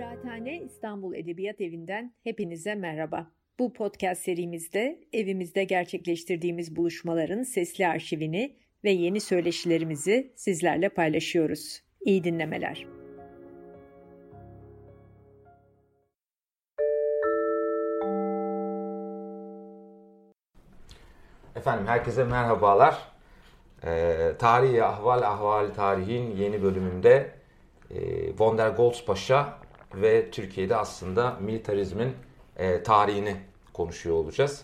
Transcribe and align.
Kıraathane 0.00 0.60
İstanbul 0.60 1.14
Edebiyat 1.14 1.60
Evi'nden 1.60 2.14
hepinize 2.24 2.74
merhaba. 2.74 3.30
Bu 3.58 3.72
podcast 3.72 4.22
serimizde 4.22 5.00
evimizde 5.12 5.64
gerçekleştirdiğimiz 5.64 6.76
buluşmaların 6.76 7.42
sesli 7.42 7.86
arşivini 7.86 8.56
ve 8.84 8.90
yeni 8.90 9.20
söyleşilerimizi 9.20 10.32
sizlerle 10.36 10.88
paylaşıyoruz. 10.88 11.82
İyi 12.00 12.24
dinlemeler. 12.24 12.86
Efendim 21.56 21.86
herkese 21.86 22.24
merhabalar. 22.24 22.98
Ee, 23.84 24.32
Tarihi 24.38 24.84
Ahval 24.84 25.22
Ahval 25.22 25.74
Tarihin 25.74 26.36
yeni 26.36 26.62
bölümünde 26.62 27.30
e, 27.90 27.98
Von 28.38 28.58
der 28.58 28.70
Goltz 28.70 29.04
ve 29.94 30.30
Türkiye'de 30.30 30.76
aslında 30.76 31.36
militarizmin 31.40 32.12
e, 32.56 32.82
tarihini 32.82 33.36
konuşuyor 33.72 34.16
olacağız. 34.16 34.62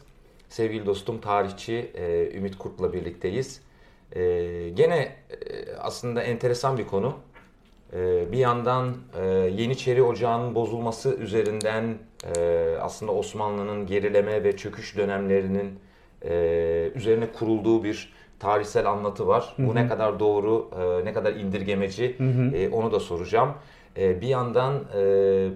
Sevgili 0.48 0.86
dostum 0.86 1.20
tarihçi 1.20 1.90
e, 1.94 2.30
Ümit 2.36 2.58
Kurt'la 2.58 2.92
birlikteyiz. 2.92 3.60
E, 4.12 4.22
gene 4.74 4.98
e, 4.98 5.12
aslında 5.80 6.22
enteresan 6.22 6.78
bir 6.78 6.86
konu. 6.86 7.14
E, 7.92 8.32
bir 8.32 8.38
yandan 8.38 8.96
e, 9.20 9.26
Yeniçeri 9.28 10.02
Ocağı'nın 10.02 10.54
bozulması 10.54 11.14
üzerinden 11.14 11.98
e, 12.36 12.76
aslında 12.80 13.12
Osmanlı'nın 13.12 13.86
gerileme 13.86 14.44
ve 14.44 14.56
çöküş 14.56 14.96
dönemlerinin 14.96 15.78
e, 16.24 16.90
üzerine 16.94 17.32
kurulduğu 17.32 17.84
bir 17.84 18.12
tarihsel 18.38 18.90
anlatı 18.90 19.26
var. 19.26 19.54
Hı 19.56 19.62
hı. 19.62 19.66
Bu 19.66 19.74
ne 19.74 19.88
kadar 19.88 20.20
doğru, 20.20 20.70
e, 20.80 21.04
ne 21.04 21.12
kadar 21.12 21.32
indirgemeci 21.32 22.18
hı 22.18 22.24
hı. 22.24 22.56
E, 22.56 22.68
onu 22.68 22.92
da 22.92 23.00
soracağım. 23.00 23.54
E, 23.98 24.20
bir 24.20 24.28
yandan 24.28 24.84
e, 24.96 25.48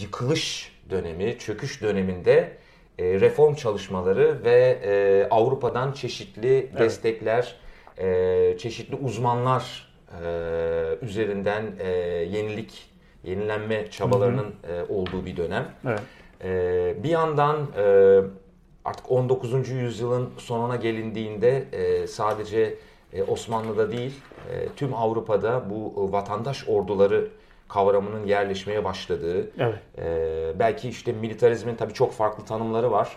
yıkılış 0.00 0.72
dönemi, 0.90 1.38
çöküş 1.38 1.82
döneminde 1.82 2.56
e, 2.98 3.20
reform 3.20 3.54
çalışmaları 3.54 4.44
ve 4.44 4.78
e, 4.84 5.28
Avrupa'dan 5.30 5.92
çeşitli 5.92 6.56
evet. 6.56 6.78
destekler, 6.78 7.56
e, 7.98 8.58
çeşitli 8.58 8.96
uzmanlar 8.96 9.92
e, 10.24 10.28
üzerinden 11.02 11.64
e, 11.78 11.88
yenilik, 12.30 12.90
yenilenme 13.24 13.90
çabalarının. 13.90 14.54
E, 14.68 14.92
olduğu 14.92 15.26
bir 15.26 15.36
dönem. 15.36 15.74
Evet. 15.86 16.00
E, 16.44 17.02
bir 17.02 17.08
yandan 17.08 17.66
e, 17.78 18.20
artık 18.84 19.10
19. 19.10 19.68
yüzyılın 19.68 20.30
sonuna 20.38 20.76
gelindiğinde 20.76 21.64
e, 21.72 22.06
sadece 22.06 22.74
e, 23.12 23.22
Osmanlı'da 23.22 23.92
değil 23.92 24.20
e, 24.52 24.68
tüm 24.76 24.94
Avrupa'da 24.94 25.70
bu 25.70 26.12
vatandaş 26.12 26.68
orduları 26.68 27.28
kavramının 27.68 28.26
yerleşmeye 28.26 28.84
başladığı, 28.84 29.50
evet. 29.58 29.78
e, 29.98 30.52
belki 30.58 30.88
işte 30.88 31.12
militarizmin 31.12 31.74
tabii 31.74 31.94
çok 31.94 32.12
farklı 32.12 32.44
tanımları 32.44 32.90
var. 32.90 33.16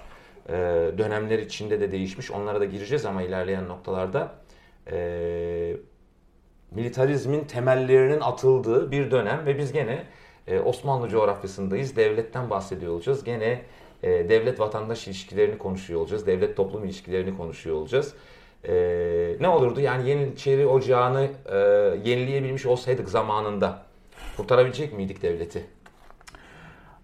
E, 0.50 0.54
dönemler 0.98 1.40
içinde 1.40 1.80
de 1.80 1.92
değişmiş. 1.92 2.32
Onlara 2.32 2.60
da 2.60 2.66
gireceğiz 2.66 3.06
ama 3.06 3.22
ilerleyen 3.22 3.68
noktalarda 3.68 4.32
e, 4.92 5.78
militarizmin 6.72 7.44
temellerinin 7.44 8.22
atıldığı 8.22 8.92
bir 8.92 9.12
dönem 9.12 9.46
ve 9.46 9.58
biz 9.58 9.72
gene 9.72 10.04
e, 10.48 10.60
Osmanlı 10.60 11.10
coğrafyasındayız. 11.10 11.96
Devletten 11.96 12.50
bahsediyor 12.50 12.94
olacağız. 12.94 13.24
Gene 13.24 13.62
e, 14.04 14.30
devlet 14.30 14.60
vatandaş 14.60 15.08
ilişkilerini 15.08 15.58
konuşuyor 15.58 16.00
olacağız. 16.02 16.28
Devlet 16.28 16.58
toplum 16.58 16.86
ilişkilerini 16.86 17.38
konuşuyor 17.38 17.76
olacağız. 17.76 18.16
E, 18.68 18.74
ne 19.40 19.48
olurdu 19.48 19.80
yani 19.80 20.10
Yeniçeri 20.10 20.68
Ocağı'nı 20.68 21.28
e, 21.46 21.58
yenileyebilmiş 22.10 22.66
olsaydık 22.66 23.10
zamanında 23.10 23.80
kurtarabilecek 24.38 24.94
miydik 24.94 25.22
devleti? 25.22 25.66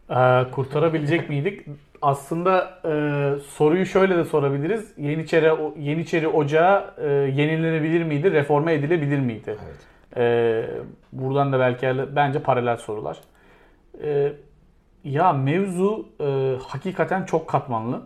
Ee, 0.09 0.45
kurtarabilecek 0.51 1.29
miydik? 1.29 1.65
Aslında 2.01 2.79
e, 2.85 2.91
soruyu 3.39 3.85
şöyle 3.85 4.17
de 4.17 4.25
sorabiliriz. 4.25 4.93
Yeniçeri 4.97 5.51
Yeniçeri 5.79 6.27
Ocağı 6.27 6.93
e, 6.97 7.07
yenilenebilir 7.09 8.03
miydi? 8.03 8.31
Reforme 8.31 8.73
edilebilir 8.73 9.19
miydi? 9.19 9.57
Evet. 9.65 9.77
E, 10.17 10.65
buradan 11.11 11.53
da 11.53 11.59
belki 11.59 12.15
bence 12.15 12.39
paralel 12.39 12.77
sorular. 12.77 13.17
E, 14.03 14.33
ya 15.03 15.33
mevzu 15.33 16.09
e, 16.21 16.55
hakikaten 16.67 17.25
çok 17.25 17.47
katmanlı, 17.47 18.01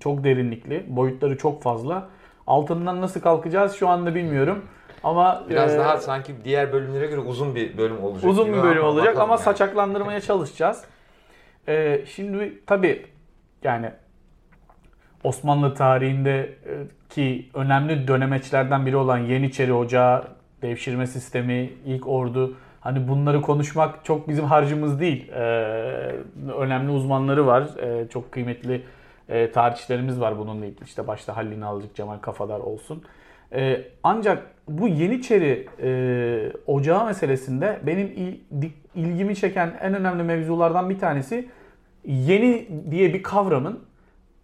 çok 0.00 0.24
derinlikli, 0.24 0.84
boyutları 0.88 1.38
çok 1.38 1.62
fazla. 1.62 2.08
Altından 2.52 3.00
nasıl 3.00 3.20
kalkacağız 3.20 3.72
şu 3.72 3.88
anda 3.88 4.14
bilmiyorum. 4.14 4.64
Ama 5.04 5.44
biraz 5.50 5.74
e, 5.74 5.78
daha 5.78 5.96
sanki 5.96 6.34
diğer 6.44 6.72
bölümlere 6.72 7.06
göre 7.06 7.20
uzun 7.20 7.54
bir 7.54 7.78
bölüm 7.78 8.04
olacak. 8.04 8.30
Uzun 8.30 8.52
bir 8.52 8.62
bölüm 8.62 8.84
olacak 8.84 9.18
ama 9.18 9.32
yani. 9.32 9.42
saçaklandırmaya 9.42 10.20
çalışacağız. 10.28 10.84
E, 11.68 12.04
şimdi 12.06 12.62
tabii 12.66 13.06
yani 13.62 13.90
Osmanlı 15.24 15.74
tarihindeki 15.74 17.50
önemli 17.54 18.08
dönemeçlerden 18.08 18.86
biri 18.86 18.96
olan 18.96 19.18
Yeniçeri 19.18 19.72
Ocağı, 19.72 20.24
devşirme 20.62 21.06
sistemi, 21.06 21.70
ilk 21.86 22.08
ordu 22.08 22.56
Hani 22.82 23.08
bunları 23.08 23.42
konuşmak 23.42 24.04
çok 24.04 24.28
bizim 24.28 24.44
harcımız 24.44 25.00
değil. 25.00 25.28
Ee, 25.32 25.40
önemli 26.58 26.90
uzmanları 26.90 27.46
var. 27.46 27.64
Ee, 27.82 28.08
çok 28.08 28.32
kıymetli 28.32 28.82
e, 29.32 29.52
tarihçilerimiz 29.52 30.20
var 30.20 30.38
bununla 30.38 30.66
ilgili. 30.66 30.84
İşte 30.84 31.06
başta 31.06 31.36
Halil 31.36 31.60
Nalıcık, 31.60 31.94
Cemal 31.94 32.18
Kafadar 32.18 32.60
olsun. 32.60 33.02
Ee, 33.54 33.84
ancak 34.02 34.46
bu 34.68 34.88
Yeniçeri 34.88 35.68
e, 35.82 36.52
ocağı 36.66 37.06
meselesinde 37.06 37.80
benim 37.86 38.06
il, 38.06 38.70
ilgimi 38.94 39.36
çeken 39.36 39.72
en 39.80 39.94
önemli 39.94 40.22
mevzulardan 40.22 40.90
bir 40.90 40.98
tanesi 40.98 41.48
yeni 42.04 42.68
diye 42.90 43.14
bir 43.14 43.22
kavramın 43.22 43.80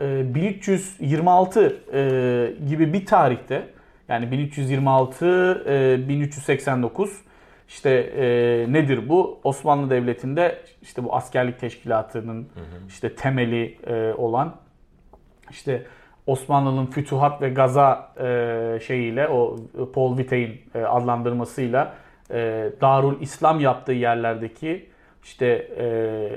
e, 0.01 0.35
1326 0.35 1.77
e, 1.93 2.55
gibi 2.69 2.93
bir 2.93 3.07
tarihte 3.07 3.69
yani 4.09 4.31
1326 4.31 5.27
e, 5.69 6.09
1389 6.09 7.21
işte 7.69 7.91
e, 7.91 8.27
nedir 8.73 9.09
bu? 9.09 9.41
Osmanlı 9.45 9.91
Devleti'nde 9.91 10.59
işte 10.83 11.05
bu 11.05 11.15
askerlik 11.15 11.61
teşkilatının 11.61 12.43
hı 12.43 12.61
hı. 12.61 12.87
işte 12.89 13.15
temeli 13.15 13.79
e, 13.87 14.13
olan 14.13 14.57
işte 15.51 15.83
Osmanlı'nın 16.27 16.87
fütuhat 16.87 17.43
ve 17.43 17.49
gaza 17.49 18.13
e, 18.21 18.81
şeyiyle 18.87 19.29
o 19.29 19.57
Paul 19.95 20.19
Vitay'in 20.19 20.61
e, 20.75 20.79
adlandırmasıyla 20.79 21.95
e, 22.31 22.71
Darul 22.81 23.21
İslam 23.21 23.61
yaptığı 23.61 23.93
yerlerdeki 23.93 24.87
işte 25.25 25.47
e, 25.79 26.31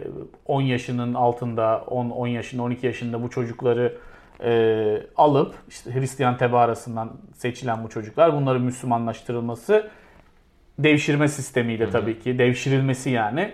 10 0.46 0.62
yaşının 0.62 1.14
altında 1.14 1.84
10 1.88 2.10
10 2.10 2.28
yaşında 2.28 2.64
12 2.64 2.86
yaşında 2.86 3.24
bu 3.24 3.30
çocukları 3.30 3.98
e, 4.44 5.04
alıp 5.16 5.56
işte 5.70 5.94
Hristiyan 5.94 6.38
tebaasından 6.38 7.12
seçilen 7.36 7.84
bu 7.84 7.90
çocuklar 7.90 8.34
bunların 8.34 8.62
Müslümanlaştırılması 8.62 9.90
devşirme 10.80 11.28
sistemiyle 11.28 11.90
tabii 11.90 12.20
ki 12.20 12.40
devşirilmesi 12.40 13.10
yani 13.10 13.52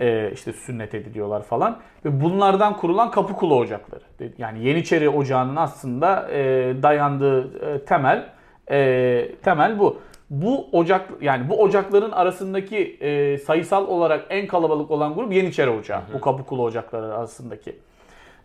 e, 0.00 0.30
işte 0.32 0.52
sünnet 0.52 0.94
ediliyorlar 0.94 1.42
falan 1.42 1.78
ve 2.04 2.20
bunlardan 2.20 2.76
kurulan 2.76 3.10
kapı 3.10 3.34
kulu 3.34 3.56
ocakları. 3.56 4.02
Yani 4.38 4.64
Yeniçeri 4.66 5.08
Ocağı'nın 5.08 5.56
aslında 5.56 6.30
e, 6.30 6.42
dayandığı 6.82 7.66
e, 7.74 7.84
temel 7.84 8.28
e, 8.70 9.28
temel 9.42 9.78
bu. 9.78 10.00
Bu 10.30 10.68
ocak 10.72 11.10
yani 11.20 11.48
bu 11.48 11.62
ocakların 11.62 12.10
arasındaki 12.10 12.98
e, 13.00 13.38
sayısal 13.38 13.86
olarak 13.86 14.26
en 14.30 14.46
kalabalık 14.46 14.90
olan 14.90 15.14
grup 15.14 15.32
Yeniçeri 15.32 15.70
Ocağı. 15.70 16.00
Hı 16.00 16.02
hı. 16.02 16.14
Bu 16.14 16.20
kapı 16.20 16.44
kulu 16.44 16.62
ocakları 16.62 17.14
arasındaki. 17.14 17.78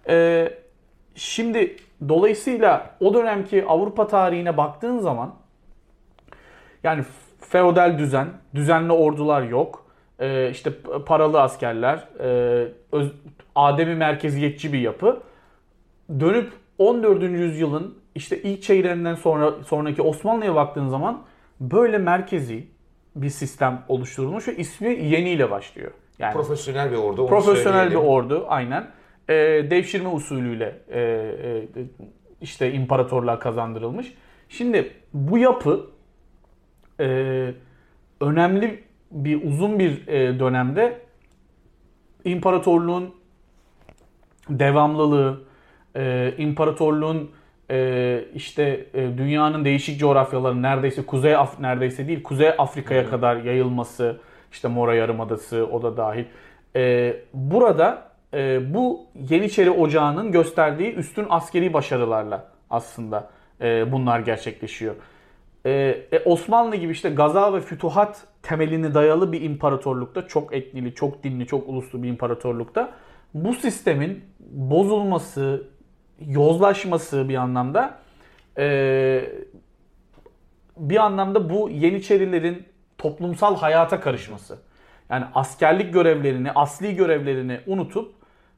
E, 0.10 0.50
şimdi 1.16 1.76
dolayısıyla 2.10 2.90
o 3.00 3.14
dönemki 3.14 3.66
Avrupa 3.66 4.08
tarihine 4.08 4.58
baktığın 4.58 5.00
zaman 5.00 5.36
yani 6.84 7.04
feodal 7.40 7.98
düzen, 7.98 8.28
düzenli 8.56 8.92
ordular 8.92 9.42
yok. 9.42 9.85
Ee, 10.20 10.50
işte 10.52 10.72
paralı 11.06 11.42
askerler, 11.42 12.08
e, 12.20 12.28
öz, 12.92 13.12
ademi 13.56 13.96
merkeziyetçi 13.96 14.74
bir 14.74 14.80
yapı. 14.80 15.22
Dönüp 16.20 16.52
14. 16.78 17.24
yüzyılın 17.24 17.98
işte 18.16 18.42
ilk 18.42 18.64
çeyreğinden 18.64 19.16
sonra 19.16 19.52
sonraki 19.64 20.02
Osmanlı'ya 20.02 20.56
baktığın 20.56 20.88
zaman 20.88 21.22
böyle 21.60 21.98
merkezi 21.98 22.68
bir 23.16 23.30
sistem 23.30 23.84
oluşturulmuş 23.88 24.48
ve 24.48 24.56
ismi 24.56 24.88
Yeni 24.88 25.30
ile 25.30 25.52
başlıyor. 25.52 25.92
Yani 26.20 26.34
profesyonel 26.34 26.92
bir 26.92 26.98
ordu. 26.98 27.28
Profesyonel 27.28 27.92
bir 27.92 27.96
ordu 27.96 28.46
aynen. 28.48 28.88
Ee, 29.30 29.34
devşirme 29.70 30.10
usulüyle 30.10 30.82
e, 30.90 31.02
e, 31.02 31.68
işte 32.42 32.72
imparatorluğa 32.72 33.40
kazandırılmış. 33.40 34.14
Şimdi 34.50 34.92
bu 35.14 35.38
yapı 35.38 35.88
e, 37.00 37.08
önemli 38.22 38.84
bir 39.16 39.44
uzun 39.44 39.80
bir 39.80 40.08
e, 40.08 40.40
dönemde 40.40 41.02
imparatorluğun 42.26 43.16
devamlılığı, 44.50 45.44
e, 45.96 46.34
imparatorluğun 46.38 47.32
e, 47.72 48.26
işte 48.36 48.86
e, 48.94 49.18
dünyanın 49.18 49.66
değişik 49.66 50.00
coğrafyaları 50.00 50.62
neredeyse 50.62 51.06
Kuzey 51.06 51.36
Af 51.36 51.60
neredeyse 51.60 52.08
değil 52.08 52.24
Kuzey 52.24 52.50
Afrika'ya 52.58 53.10
kadar 53.10 53.36
yayılması, 53.36 54.20
İşte 54.52 54.68
Mora 54.68 54.96
Yarımadası 54.96 55.68
o 55.72 55.82
da 55.82 55.98
dahil. 55.98 56.26
E, 56.76 57.16
burada 57.34 58.12
e, 58.34 58.74
bu 58.74 59.02
Yeniçeri 59.30 59.72
Ocağı'nın 59.72 60.32
gösterdiği 60.32 60.94
üstün 60.94 61.26
askeri 61.30 61.74
başarılarla 61.74 62.48
aslında 62.70 63.30
e, 63.62 63.92
bunlar 63.92 64.20
gerçekleşiyor. 64.20 64.96
E, 65.66 65.72
e, 66.12 66.20
Osmanlı 66.26 66.76
gibi 66.76 66.92
işte 66.92 67.10
gaza 67.10 67.54
ve 67.54 67.62
fütuhat 67.62 68.28
temelini 68.44 68.94
dayalı 68.94 69.32
bir 69.32 69.42
imparatorlukta, 69.42 70.28
çok 70.28 70.54
etnili, 70.54 70.96
çok 70.96 71.24
dinli, 71.24 71.48
çok 71.48 71.70
uluslu 71.70 72.04
bir 72.04 72.10
imparatorlukta 72.10 72.92
bu 73.34 73.54
sistemin 73.54 74.24
bozulması, 74.40 75.68
yozlaşması 76.20 77.30
bir 77.30 77.36
anlamda 77.36 77.98
e, 78.58 79.30
bir 80.78 80.98
anlamda 80.98 81.50
bu 81.50 81.70
Yeniçerilerin 81.70 82.66
toplumsal 82.98 83.58
hayata 83.58 84.00
karışması. 84.00 84.58
Yani 85.10 85.26
askerlik 85.36 85.94
görevlerini, 85.94 86.52
asli 86.52 86.96
görevlerini 86.96 87.60
unutup 87.68 88.14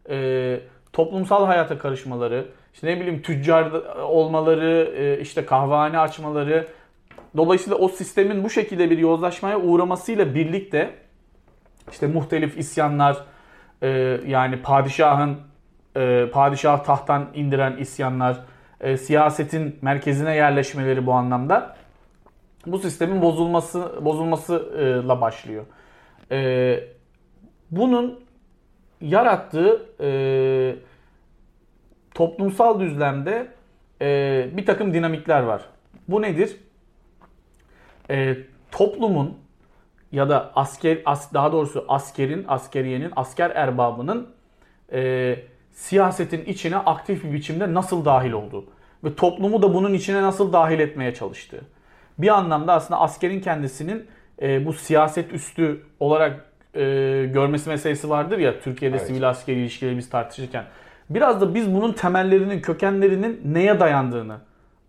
e, 0.09 0.59
toplumsal 0.93 1.45
hayata 1.45 1.77
karışmaları, 1.77 2.45
işte 2.73 2.87
ne 2.87 2.99
bileyim 2.99 3.21
tüccar 3.21 3.71
olmaları, 4.01 4.93
e, 4.97 5.21
işte 5.21 5.45
kahvehane 5.45 5.99
açmaları. 5.99 6.67
Dolayısıyla 7.37 7.77
o 7.77 7.87
sistemin 7.87 8.43
bu 8.43 8.49
şekilde 8.49 8.89
bir 8.89 8.97
yozlaşmaya 8.97 9.59
uğramasıyla 9.59 10.35
birlikte 10.35 10.93
işte 11.91 12.07
muhtelif 12.07 12.57
isyanlar, 12.57 13.25
e, 13.81 13.89
yani 14.27 14.61
padişahın 14.61 15.37
e, 15.95 16.29
padişah 16.33 16.83
tahttan 16.83 17.29
indiren 17.33 17.77
isyanlar, 17.77 18.39
e, 18.81 18.97
siyasetin 18.97 19.79
merkezine 19.81 20.35
yerleşmeleri 20.35 21.05
bu 21.05 21.13
anlamda 21.13 21.75
bu 22.65 22.79
sistemin 22.79 23.21
bozulması 23.21 24.05
bozulmasıyla 24.05 25.21
başlıyor. 25.21 25.65
E, 26.31 26.79
bunun 27.71 28.19
yarattığı 29.01 29.85
e, 30.01 30.09
toplumsal 32.13 32.79
düzlemde 32.79 33.47
e, 34.01 34.49
bir 34.53 34.65
takım 34.65 34.93
dinamikler 34.93 35.43
var. 35.43 35.61
Bu 36.07 36.21
nedir? 36.21 36.57
E, 38.09 38.37
toplumun 38.71 39.37
ya 40.11 40.29
da 40.29 40.51
asker 40.55 41.01
as, 41.05 41.33
daha 41.33 41.51
doğrusu 41.51 41.85
askerin, 41.87 42.45
askeriyenin, 42.47 43.11
asker 43.15 43.49
erbabının 43.49 44.27
e, 44.91 45.35
siyasetin 45.71 46.45
içine 46.45 46.77
aktif 46.77 47.23
bir 47.23 47.33
biçimde 47.33 47.73
nasıl 47.73 48.05
dahil 48.05 48.31
olduğu 48.31 48.65
ve 49.03 49.15
toplumu 49.15 49.61
da 49.61 49.73
bunun 49.73 49.93
içine 49.93 50.21
nasıl 50.21 50.53
dahil 50.53 50.79
etmeye 50.79 51.13
çalıştığı. 51.13 51.61
Bir 52.17 52.27
anlamda 52.27 52.73
aslında 52.73 52.99
askerin 52.99 53.41
kendisinin 53.41 54.07
e, 54.41 54.65
bu 54.65 54.73
siyaset 54.73 55.33
üstü 55.33 55.81
olarak 55.99 56.45
e, 56.73 56.81
görmesi 57.33 57.69
meselesi 57.69 58.09
vardır 58.09 58.37
ya 58.37 58.59
Türkiye'de 58.59 58.97
evet. 58.97 59.07
sivil 59.07 59.29
askeri 59.29 59.59
ilişkileri 59.59 59.97
biz 59.97 60.09
tartışırken. 60.09 60.65
Biraz 61.09 61.41
da 61.41 61.55
biz 61.55 61.73
bunun 61.73 61.93
temellerinin, 61.93 62.61
kökenlerinin 62.61 63.41
neye 63.45 63.79
dayandığını 63.79 64.37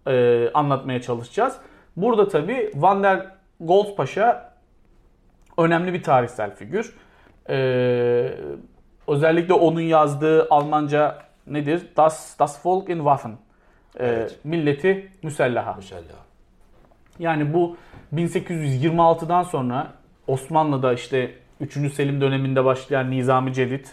e, 0.06 0.44
anlatmaya 0.54 1.02
çalışacağız. 1.02 1.56
Burada 2.02 2.28
tabi 2.28 2.70
Van 2.74 3.02
der 3.02 3.26
Goltz 3.60 3.96
Paşa 3.96 4.52
önemli 5.58 5.92
bir 5.92 6.02
tarihsel 6.02 6.54
figür. 6.54 6.94
Ee, 7.48 8.34
özellikle 9.08 9.54
onun 9.54 9.80
yazdığı 9.80 10.46
Almanca 10.50 11.18
nedir? 11.46 11.86
Das, 11.96 12.38
das 12.38 12.66
Volk 12.66 12.88
in 12.88 12.96
Waffen. 12.96 13.30
Ee, 13.30 14.06
evet. 14.06 14.38
Milleti 14.44 15.12
müsellaha. 15.22 15.74
Müsellaha. 15.74 16.24
Yani 17.18 17.54
bu 17.54 17.76
1826'dan 18.14 19.42
sonra 19.42 19.92
Osmanlı'da 20.26 20.92
işte 20.92 21.34
3. 21.60 21.92
Selim 21.92 22.20
döneminde 22.20 22.64
başlayan 22.64 23.10
Nizami 23.10 23.52
Cedid, 23.52 23.86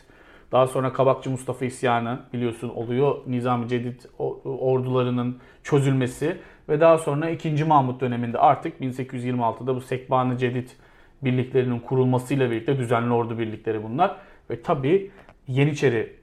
daha 0.52 0.68
sonra 0.68 0.94
Kabakçı 0.94 1.30
Mustafa 1.30 1.66
isyanı 1.66 2.20
biliyorsun 2.34 2.70
oluyor. 2.70 3.16
Nizami 3.28 3.68
Cedid 3.68 4.02
ordularının 4.46 5.40
çözülmesi 5.64 6.38
ve 6.70 6.80
daha 6.80 6.98
sonra 6.98 7.30
2. 7.30 7.64
Mahmut 7.64 8.02
döneminde 8.02 8.38
artık 8.38 8.82
1826'da 8.82 9.76
bu 9.76 9.82
Sekban-ı 9.82 10.38
Cedid 10.38 10.70
birliklerinin 11.22 11.80
kurulmasıyla 11.80 12.52
birlikte 12.52 12.78
düzenli 12.78 13.14
ordu 13.14 13.40
birlikleri 13.40 13.84
bunlar. 13.84 14.16
Ve 14.50 14.62
tabi 14.62 15.12
Yeniçeri 15.48 16.14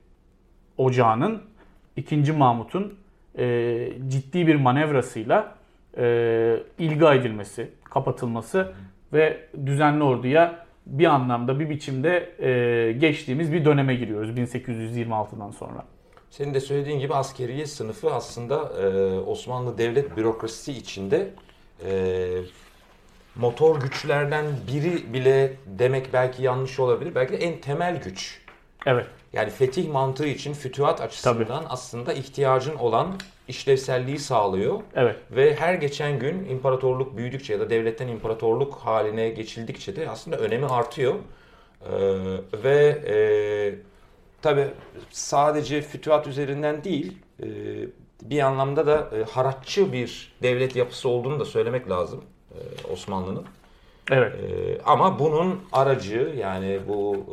Ocağı'nın 0.76 1.42
2. 1.96 2.32
Mahmut'un 2.32 2.94
e, 3.38 3.88
ciddi 4.08 4.46
bir 4.46 4.54
manevrasıyla 4.54 5.54
e, 5.98 6.56
ilga 6.78 7.14
edilmesi, 7.14 7.70
kapatılması 7.84 8.72
ve 9.12 9.48
düzenli 9.66 10.02
orduya 10.02 10.66
bir 10.86 11.06
anlamda 11.06 11.60
bir 11.60 11.70
biçimde 11.70 12.32
e, 12.40 12.92
geçtiğimiz 12.92 13.52
bir 13.52 13.64
döneme 13.64 13.94
giriyoruz 13.94 14.30
1826'dan 14.30 15.50
sonra. 15.50 15.84
Senin 16.32 16.54
de 16.54 16.60
söylediğin 16.60 16.98
gibi 16.98 17.14
askeriye 17.14 17.66
sınıfı 17.66 18.14
aslında 18.14 18.54
e, 18.82 19.18
Osmanlı 19.18 19.78
devlet 19.78 20.16
bürokrasisi 20.16 20.72
içinde 20.72 21.30
e, 21.86 22.26
motor 23.36 23.80
güçlerden 23.80 24.46
biri 24.72 25.12
bile 25.12 25.56
demek 25.66 26.12
belki 26.12 26.42
yanlış 26.42 26.80
olabilir. 26.80 27.14
Belki 27.14 27.32
de 27.32 27.36
en 27.36 27.60
temel 27.60 28.02
güç. 28.02 28.40
Evet. 28.86 29.06
Yani 29.32 29.50
fetih 29.50 29.90
mantığı 29.90 30.26
için 30.26 30.52
fütühat 30.52 31.00
açısından 31.00 31.46
Tabii. 31.46 31.68
aslında 31.68 32.12
ihtiyacın 32.12 32.74
olan 32.74 33.14
işlevselliği 33.48 34.18
sağlıyor. 34.18 34.80
Evet. 34.94 35.16
Ve 35.30 35.54
her 35.54 35.74
geçen 35.74 36.18
gün 36.18 36.44
imparatorluk 36.44 37.16
büyüdükçe 37.16 37.52
ya 37.52 37.60
da 37.60 37.70
devletten 37.70 38.08
imparatorluk 38.08 38.74
haline 38.74 39.30
geçildikçe 39.30 39.96
de 39.96 40.10
aslında 40.10 40.36
önemi 40.36 40.66
artıyor. 40.66 41.14
Ee, 41.14 41.92
ve 42.64 43.02
e, 43.06 43.91
tabi 44.42 44.66
sadece 45.10 45.82
fütühat 45.82 46.26
üzerinden 46.26 46.84
değil 46.84 47.18
e, 47.42 47.46
bir 48.22 48.40
anlamda 48.40 48.86
da 48.86 49.10
e, 49.16 49.24
haratçı 49.24 49.92
bir 49.92 50.32
devlet 50.42 50.76
yapısı 50.76 51.08
olduğunu 51.08 51.40
da 51.40 51.44
söylemek 51.44 51.90
lazım. 51.90 52.24
E, 52.50 52.92
Osmanlı'nın. 52.92 53.44
Evet. 54.10 54.32
Ama 54.84 55.18
bunun 55.18 55.60
aracı 55.72 56.34
yani 56.38 56.80
bu 56.88 57.26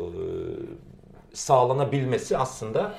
sağlanabilmesi 1.33 2.37
aslında 2.37 2.95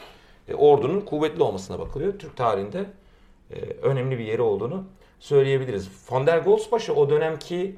ordunun 0.55 1.01
kuvvetli 1.01 1.43
olmasına 1.43 1.79
bakılıyor. 1.79 2.19
Türk 2.19 2.37
tarihinde 2.37 2.85
önemli 3.83 4.19
bir 4.19 4.25
yeri 4.25 4.43
olduğunu 4.43 4.85
söyleyebiliriz. 5.21 5.89
Von 6.11 6.27
der 6.27 6.39
Goltzpaşa 6.39 6.93
o 6.93 7.11
dönemki 7.11 7.77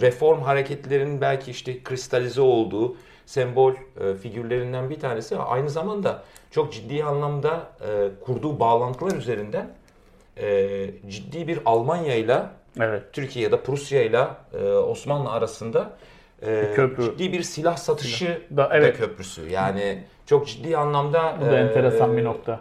reform 0.00 0.40
hareketlerinin 0.40 1.20
belki 1.20 1.50
işte 1.50 1.82
kristalize 1.82 2.40
olduğu 2.40 2.96
sembol 3.30 3.74
figürlerinden 4.22 4.90
bir 4.90 5.00
tanesi. 5.00 5.36
Aynı 5.36 5.70
zamanda 5.70 6.22
çok 6.50 6.72
ciddi 6.72 7.04
anlamda 7.04 7.72
kurduğu 8.24 8.60
bağlantılar 8.60 9.16
üzerinden 9.16 9.70
ciddi 11.08 11.48
bir 11.48 11.58
Almanya 11.64 12.14
ile 12.14 12.42
Evet. 12.78 13.02
Türkiye 13.12 13.44
ya 13.44 13.52
da 13.52 13.62
Prusya 13.62 14.02
ile 14.02 14.26
e, 14.60 14.64
Osmanlı 14.66 15.30
arasında 15.30 15.90
e, 16.42 16.72
Köprü. 16.74 17.02
ciddi 17.04 17.32
bir 17.32 17.42
silah 17.42 17.76
satışı 17.76 18.42
da, 18.56 18.70
evet. 18.72 18.94
da 18.94 18.98
köprüsü. 18.98 19.48
Yani 19.50 20.04
çok 20.26 20.46
ciddi 20.46 20.76
anlamda 20.76 21.36
Bu 21.40 21.44
da 21.44 21.58
e, 21.58 21.60
enteresan 21.60 22.16
bir 22.16 22.24
nokta. 22.24 22.60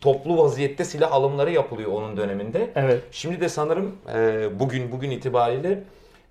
Toplu 0.00 0.38
vaziyette 0.38 0.84
silah 0.84 1.12
alımları 1.12 1.50
yapılıyor 1.50 1.92
onun 1.92 2.16
döneminde. 2.16 2.70
Evet. 2.74 3.02
Şimdi 3.10 3.40
de 3.40 3.48
sanırım 3.48 3.96
e, 4.14 4.48
bugün 4.60 4.92
bugün 4.92 5.10
itibariyle 5.10 5.82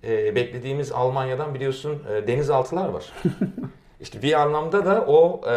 e, 0.04 0.34
beklediğimiz 0.34 0.92
Almanya'dan 0.92 1.54
biliyorsun 1.54 2.02
e, 2.12 2.28
denizaltılar 2.28 2.88
var. 2.88 3.04
İşte 4.00 4.22
bir 4.22 4.40
anlamda 4.40 4.84
da 4.86 5.04
o 5.06 5.40
e, 5.46 5.52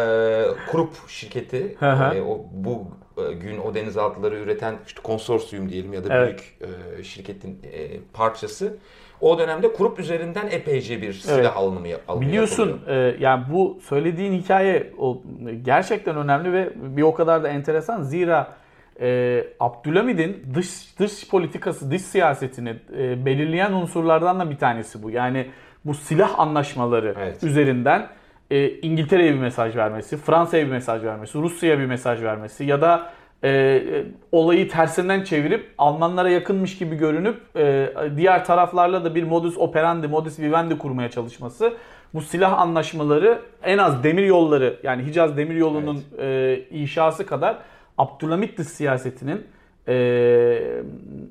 Krupp 0.70 1.08
şirketi, 1.08 1.76
e, 1.82 2.20
o 2.20 2.44
bu 2.52 2.84
e, 3.18 3.32
gün 3.32 3.58
o 3.58 3.74
denizaltıları 3.74 4.38
üreten 4.38 4.74
işte 4.86 5.02
konsorsiyum 5.02 5.68
diyelim 5.68 5.92
ya 5.92 6.04
da 6.04 6.14
evet. 6.14 6.26
büyük 6.26 6.72
e, 6.98 7.02
şirketin 7.04 7.60
e, 7.72 8.00
parçası. 8.12 8.76
O 9.20 9.38
dönemde 9.38 9.72
Krupp 9.72 9.98
üzerinden 10.00 10.46
epeyce 10.50 11.02
bir 11.02 11.12
silah 11.12 11.36
evet. 11.36 11.50
alımı, 11.54 11.88
alımı 12.08 12.26
Biliyorsun 12.26 12.80
e, 12.86 13.16
yani 13.20 13.44
bu 13.52 13.78
söylediğin 13.88 14.32
hikaye 14.32 14.92
o 14.98 15.22
gerçekten 15.62 16.16
önemli 16.16 16.52
ve 16.52 16.72
bir 16.76 17.02
o 17.02 17.14
kadar 17.14 17.42
da 17.42 17.48
enteresan. 17.48 18.02
Zira 18.02 18.61
e, 19.02 19.44
Abdülhamid'in 19.60 20.46
dış 20.54 20.98
dış 20.98 21.28
politikası, 21.28 21.90
dış 21.90 22.02
siyasetini 22.02 22.76
e, 22.98 23.24
belirleyen 23.24 23.72
unsurlardan 23.72 24.40
da 24.40 24.50
bir 24.50 24.56
tanesi 24.56 25.02
bu. 25.02 25.10
Yani 25.10 25.46
bu 25.84 25.94
silah 25.94 26.38
anlaşmaları 26.38 27.14
evet. 27.18 27.44
üzerinden 27.44 28.08
e, 28.50 28.68
İngiltere'ye 28.68 29.34
bir 29.34 29.38
mesaj 29.38 29.76
vermesi, 29.76 30.16
Fransa'ya 30.16 30.66
bir 30.66 30.70
mesaj 30.70 31.04
vermesi, 31.04 31.38
Rusya'ya 31.38 31.78
bir 31.78 31.86
mesaj 31.86 32.22
vermesi 32.22 32.64
ya 32.64 32.80
da 32.80 33.12
e, 33.42 33.50
e, 33.50 34.04
olayı 34.32 34.68
tersinden 34.68 35.24
çevirip 35.24 35.70
Almanlara 35.78 36.30
yakınmış 36.30 36.78
gibi 36.78 36.96
görünüp 36.96 37.40
e, 37.56 37.92
diğer 38.16 38.44
taraflarla 38.44 39.04
da 39.04 39.14
bir 39.14 39.22
modus 39.22 39.58
operandi, 39.58 40.08
modus 40.08 40.38
vivendi 40.38 40.78
kurmaya 40.78 41.10
çalışması. 41.10 41.72
Bu 42.14 42.20
silah 42.20 42.58
anlaşmaları 42.58 43.42
en 43.62 43.78
az 43.78 44.04
demir 44.04 44.24
yolları 44.24 44.76
yani 44.82 45.06
Hicaz 45.06 45.36
demir 45.36 45.54
yolunun 45.54 46.02
evet. 46.18 46.70
e, 46.70 46.76
inşası 46.78 47.26
kadar 47.26 47.58
Abdülhamit 47.98 48.58
dış 48.58 48.68
siyasetinin 48.68 49.46
e, 49.88 49.92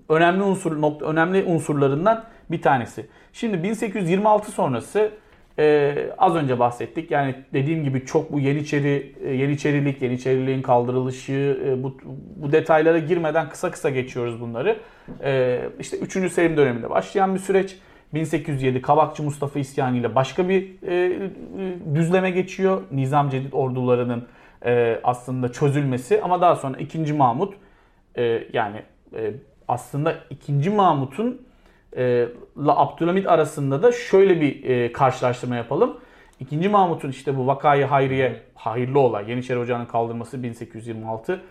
önemli 0.10 0.44
unsur 0.44 0.82
nokta, 0.82 1.06
önemli 1.06 1.44
unsurlarından 1.44 2.24
bir 2.52 2.62
tanesi. 2.62 3.08
Şimdi 3.34 3.64
1826 3.64 4.52
sonrası 4.52 5.12
Ee, 5.60 6.10
az 6.18 6.36
önce 6.36 6.60
bahsettik. 6.60 7.12
Yani 7.12 7.36
dediğim 7.54 7.84
gibi 7.84 8.06
çok 8.06 8.32
bu 8.32 8.40
Yeniçeri, 8.40 9.16
e, 9.24 9.34
Yeniçerilik, 9.34 10.02
Yeniçeriliğin 10.02 10.62
kaldırılışı, 10.62 11.60
e, 11.66 11.84
bu, 11.84 11.98
bu 12.36 12.52
detaylara 12.52 13.00
girmeden 13.00 13.50
kısa 13.50 13.72
kısa 13.72 13.90
geçiyoruz 13.90 14.42
bunları. 14.42 14.78
Ee, 15.24 15.60
işte 15.80 15.98
3. 15.98 16.32
Selim 16.32 16.58
döneminde 16.58 16.90
başlayan 16.90 17.36
bir 17.36 17.40
süreç. 17.40 17.78
1807 18.14 18.82
Kabakçı 18.82 19.24
Mustafa 19.24 19.60
isyanı 19.60 19.98
ile 19.98 20.16
başka 20.16 20.50
bir 20.50 20.88
e, 20.88 21.30
düzleme 21.96 22.32
geçiyor. 22.32 22.82
Nizam 22.92 23.30
Cedid 23.30 23.54
ordularının 23.54 24.28
e, 24.66 25.00
aslında 25.04 25.52
çözülmesi 25.52 26.22
ama 26.22 26.42
daha 26.42 26.56
sonra 26.56 26.78
2. 26.78 27.14
Mahmut 27.14 27.54
e, 28.18 28.48
yani 28.54 28.82
e, 29.16 29.34
aslında 29.68 30.16
2. 30.30 30.70
Mahmut'un 30.70 31.42
e, 31.98 32.28
La 32.58 32.78
Abdülhamit 32.78 33.28
arasında 33.28 33.84
da 33.84 33.92
şöyle 33.92 34.42
bir 34.42 34.64
e, 34.64 34.92
karşılaştırma 34.92 35.56
yapalım. 35.56 35.98
İkinci 36.42 36.70
Mahmut'un 36.70 37.10
işte 37.10 37.38
bu 37.38 37.48
vakayı 37.48 37.86
hayriye, 37.86 38.42
hayırlı 38.56 39.00
olay, 39.00 39.30
Yeniçeri 39.30 39.60
Ocağı'nın 39.60 39.86
kaldırması 39.86 40.44
1826. 40.44 41.42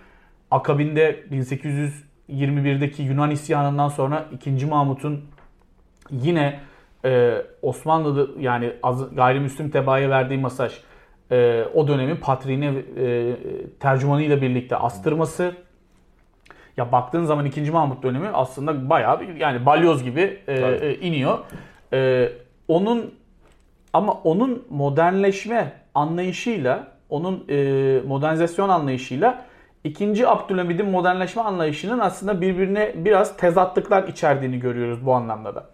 Akabinde 0.50 1.25
1821'deki 1.31 3.02
Yunan 3.02 3.31
isyanından 3.31 3.88
sonra 3.88 4.26
2. 4.33 4.67
Mahmut'un 4.67 5.25
yine 6.11 6.61
e, 7.05 7.43
Osmanlı'da 7.62 8.40
yani 8.40 8.73
az, 8.83 9.14
gayrimüslim 9.14 9.71
tebaaya 9.71 10.11
verdiği 10.11 10.38
masaj 10.38 10.73
e, 11.31 11.65
o 11.75 11.89
dönemin 11.89 12.17
patriğine 12.17 12.75
e, 12.97 13.37
tercümanıyla 13.81 14.43
birlikte 14.43 14.77
astırması 14.77 15.55
ya 16.77 16.93
baktığın 16.93 17.25
zaman 17.25 17.45
2. 17.47 17.71
Mahmut 17.71 18.03
dönemi 18.03 18.29
aslında 18.29 18.91
bayağı 18.91 19.21
bir 19.21 19.35
yani 19.35 19.67
balyoz 19.67 20.05
gibi 20.05 20.41
e, 20.49 20.55
e, 20.55 20.99
iniyor. 21.01 21.39
E, 21.93 22.29
onun 22.69 23.15
ama 23.93 24.13
onun 24.13 24.67
modernleşme 24.71 25.73
anlayışıyla, 25.95 26.89
onun 27.09 27.45
e, 27.49 28.01
modernizasyon 28.07 28.69
anlayışıyla 28.69 29.45
ikinci 29.85 30.29
Abdülhamid'in 30.29 30.87
modernleşme 30.87 31.43
anlayışının 31.43 31.99
aslında 31.99 32.41
birbirine 32.41 32.93
biraz 32.95 33.37
tezatlıklar 33.37 34.09
içerdiğini 34.09 34.61
görüyoruz 34.61 35.07
bu 35.07 35.15
anlamda 35.15 35.55
da. 35.55 35.67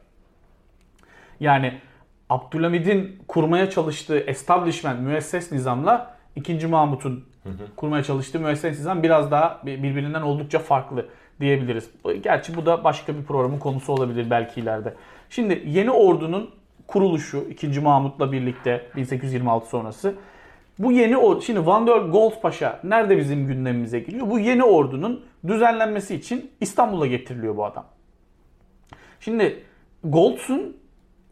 Yani 1.41 1.79
Abdülhamid'in 2.31 3.19
kurmaya 3.29 3.71
çalıştığı 3.71 4.19
establishment, 4.19 5.01
müesses 5.01 5.53
nizamla 5.53 6.17
2. 6.37 6.67
Mahmut'un 6.67 7.25
kurmaya 7.77 8.03
çalıştığı 8.03 8.41
müesses 8.41 8.79
nizam 8.79 9.03
biraz 9.03 9.31
daha 9.31 9.61
birbirinden 9.67 10.23
oldukça 10.23 10.59
farklı 10.59 11.07
diyebiliriz. 11.41 11.91
Gerçi 12.23 12.57
bu 12.57 12.67
da 12.67 12.85
başka 12.85 13.17
bir 13.17 13.25
programın 13.25 13.59
konusu 13.59 13.93
olabilir 13.93 14.31
belki 14.31 14.61
ileride. 14.61 14.95
Şimdi 15.31 15.63
yeni 15.67 15.91
ordunun 15.91 16.51
kuruluşu 16.87 17.47
2. 17.51 17.81
Mahmut'la 17.81 18.33
birlikte 18.33 18.87
1826 18.97 19.69
sonrası. 19.69 20.15
Bu 20.79 20.93
yeni 20.93 21.17
ordu, 21.17 21.43
şimdi 21.43 21.67
Van 21.67 21.87
der 21.87 21.97
Goltz 21.97 22.41
Paşa 22.41 22.81
nerede 22.85 23.19
bizim 23.19 23.47
gündemimize 23.47 24.01
giriyor? 24.01 24.31
Bu 24.31 24.39
yeni 24.39 24.65
ordunun 24.65 25.25
düzenlenmesi 25.47 26.15
için 26.15 26.51
İstanbul'a 26.61 27.07
getiriliyor 27.07 27.57
bu 27.57 27.65
adam. 27.65 27.87
Şimdi 29.21 29.65
Goltz'un 30.05 30.77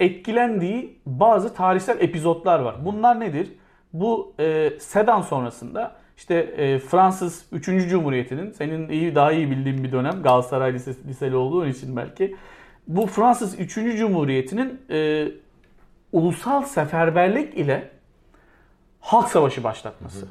etkilendiği 0.04 0.98
bazı 1.06 1.54
tarihsel 1.54 2.00
epizotlar 2.00 2.58
var. 2.58 2.76
Bunlar 2.84 3.20
nedir? 3.20 3.52
Bu 3.92 4.34
e, 4.40 4.70
Sedan 4.78 5.20
sonrasında 5.20 5.96
işte 6.16 6.34
e, 6.34 6.78
Fransız 6.78 7.46
3. 7.52 7.66
Cumhuriyeti'nin 7.66 8.52
senin 8.52 8.88
iyi 8.88 9.14
daha 9.14 9.32
iyi 9.32 9.50
bildiğin 9.50 9.84
bir 9.84 9.92
dönem 9.92 10.22
Galatasaray 10.22 10.74
Lisesi, 10.74 11.08
liseli 11.08 11.36
olduğun 11.36 11.68
için 11.68 11.96
belki 11.96 12.36
bu 12.88 13.06
Fransız 13.06 13.60
3. 13.60 13.74
Cumhuriyeti'nin 13.74 14.80
e, 14.90 15.28
ulusal 16.12 16.62
seferberlik 16.62 17.54
ile 17.54 17.90
halk 19.00 19.28
savaşı 19.28 19.64
başlatması. 19.64 20.26
Hı 20.26 20.30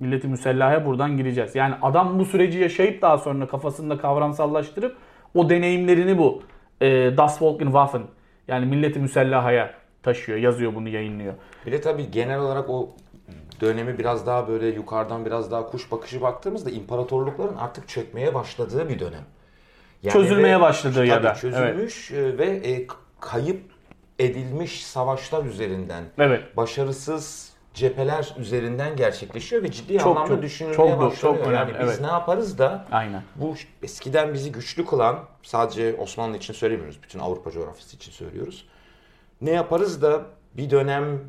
Milleti 0.00 0.28
müsellahaya 0.28 0.86
buradan 0.86 1.16
gireceğiz. 1.16 1.54
Yani 1.54 1.74
adam 1.82 2.18
bu 2.18 2.24
süreci 2.24 2.58
yaşayıp 2.58 3.02
daha 3.02 3.18
sonra 3.18 3.46
kafasında 3.46 3.98
kavramsallaştırıp 3.98 4.96
o 5.34 5.50
deneyimlerini 5.50 6.18
bu 6.18 6.42
e, 6.80 7.16
Das 7.16 7.42
Volk 7.42 7.62
in 7.62 7.66
Waffen 7.66 8.02
yani 8.48 8.66
milleti 8.66 8.98
müsellahaya 8.98 9.74
taşıyor, 10.02 10.38
yazıyor 10.38 10.74
bunu, 10.74 10.88
yayınlıyor. 10.88 11.34
Bir 11.66 11.72
de 11.72 11.80
tabii 11.80 12.10
genel 12.10 12.38
olarak 12.40 12.70
o 12.70 12.94
dönemi 13.60 13.98
biraz 13.98 14.26
daha 14.26 14.48
böyle 14.48 14.66
yukarıdan 14.66 15.26
biraz 15.26 15.50
daha 15.50 15.66
kuş 15.66 15.92
bakışı 15.92 16.20
baktığımızda 16.20 16.70
imparatorlukların 16.70 17.56
artık 17.56 17.88
çökmeye 17.88 18.34
başladığı 18.34 18.88
bir 18.88 19.00
dönem. 19.00 19.24
Yani 20.02 20.12
çözülmeye 20.12 20.56
ve, 20.56 20.60
başladığı 20.60 21.06
ya 21.06 21.22
da. 21.22 21.34
Çözülmüş 21.34 22.10
evet. 22.10 22.38
ve 22.38 22.44
e, 22.46 22.86
kayıp 23.20 23.60
edilmiş 24.18 24.86
savaşlar 24.86 25.44
üzerinden, 25.44 26.04
evet. 26.18 26.56
başarısız 26.56 27.55
cepheler 27.76 28.34
üzerinden 28.38 28.96
gerçekleşiyor 28.96 29.62
ve 29.62 29.70
ciddi 29.70 29.98
çok, 29.98 30.06
anlamda 30.06 30.34
çok, 30.34 30.42
düşünülmeye 30.42 30.76
çok, 30.76 31.00
başlanıyor. 31.00 31.16
Çok 31.16 31.36
önemli, 31.36 31.72
yani 31.72 31.82
biz 31.82 31.88
evet. 31.88 32.00
ne 32.00 32.06
yaparız 32.06 32.58
da 32.58 32.86
Aynen. 32.90 33.22
bu 33.36 33.54
eskiden 33.82 34.34
bizi 34.34 34.52
güçlü 34.52 34.86
kılan 34.86 35.24
sadece 35.42 35.96
Osmanlı 35.96 36.36
için 36.36 36.54
söylemiyoruz. 36.54 37.02
Bütün 37.02 37.18
Avrupa 37.18 37.50
coğrafyası 37.50 37.96
için 37.96 38.12
söylüyoruz. 38.12 38.68
Ne 39.40 39.50
yaparız 39.50 40.02
da 40.02 40.24
bir 40.54 40.70
dönem 40.70 41.20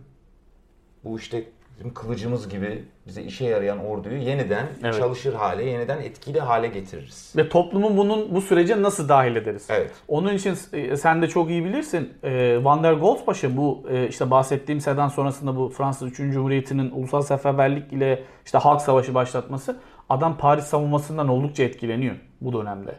bu 1.04 1.20
işte 1.20 1.44
bizim 1.78 1.94
kılıcımız 1.94 2.50
gibi 2.50 2.84
bize 3.08 3.22
işe 3.22 3.46
yarayan 3.46 3.86
orduyu 3.86 4.18
yeniden 4.18 4.66
evet. 4.84 4.98
çalışır 4.98 5.34
hale, 5.34 5.66
yeniden 5.66 6.02
etkili 6.02 6.40
hale 6.40 6.68
getiririz. 6.68 7.34
Ve 7.38 7.50
toplumun 7.50 7.98
bunun 7.98 8.36
bu 8.36 8.42
sürece 8.42 8.82
nasıl 8.82 9.10
dahil 9.10 9.36
ederiz? 9.36 9.68
Evet. 9.70 9.92
Onun 10.08 10.34
için 10.34 10.58
e, 10.74 10.98
sen 10.98 11.22
de 11.22 11.28
çok 11.28 11.50
iyi 11.50 11.66
bilirsin. 11.66 12.14
E, 12.24 12.64
Van 12.64 12.84
der 12.84 12.94
Goltz 12.94 13.22
bu 13.58 13.84
e, 13.90 14.08
işte 14.08 14.32
bahsettiğim 14.32 14.82
Sedan 14.82 15.08
sonrasında 15.08 15.56
bu 15.56 15.70
Fransız 15.70 16.08
3. 16.08 16.18
Cumhuriyeti'nin 16.18 16.92
ulusal 16.92 17.22
seferberlik 17.22 17.94
ile 17.94 18.24
işte 18.46 18.58
halk 18.58 18.82
savaşı 18.82 19.14
başlatması 19.14 19.80
adam 20.10 20.38
Paris 20.38 20.66
savunmasından 20.66 21.28
oldukça 21.28 21.64
etkileniyor 21.64 22.16
bu 22.42 22.54
dönemde. 22.54 22.96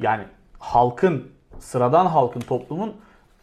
Yani 0.00 0.24
halkın, 0.58 1.32
sıradan 1.58 2.06
halkın, 2.06 2.40
toplumun 2.40 2.94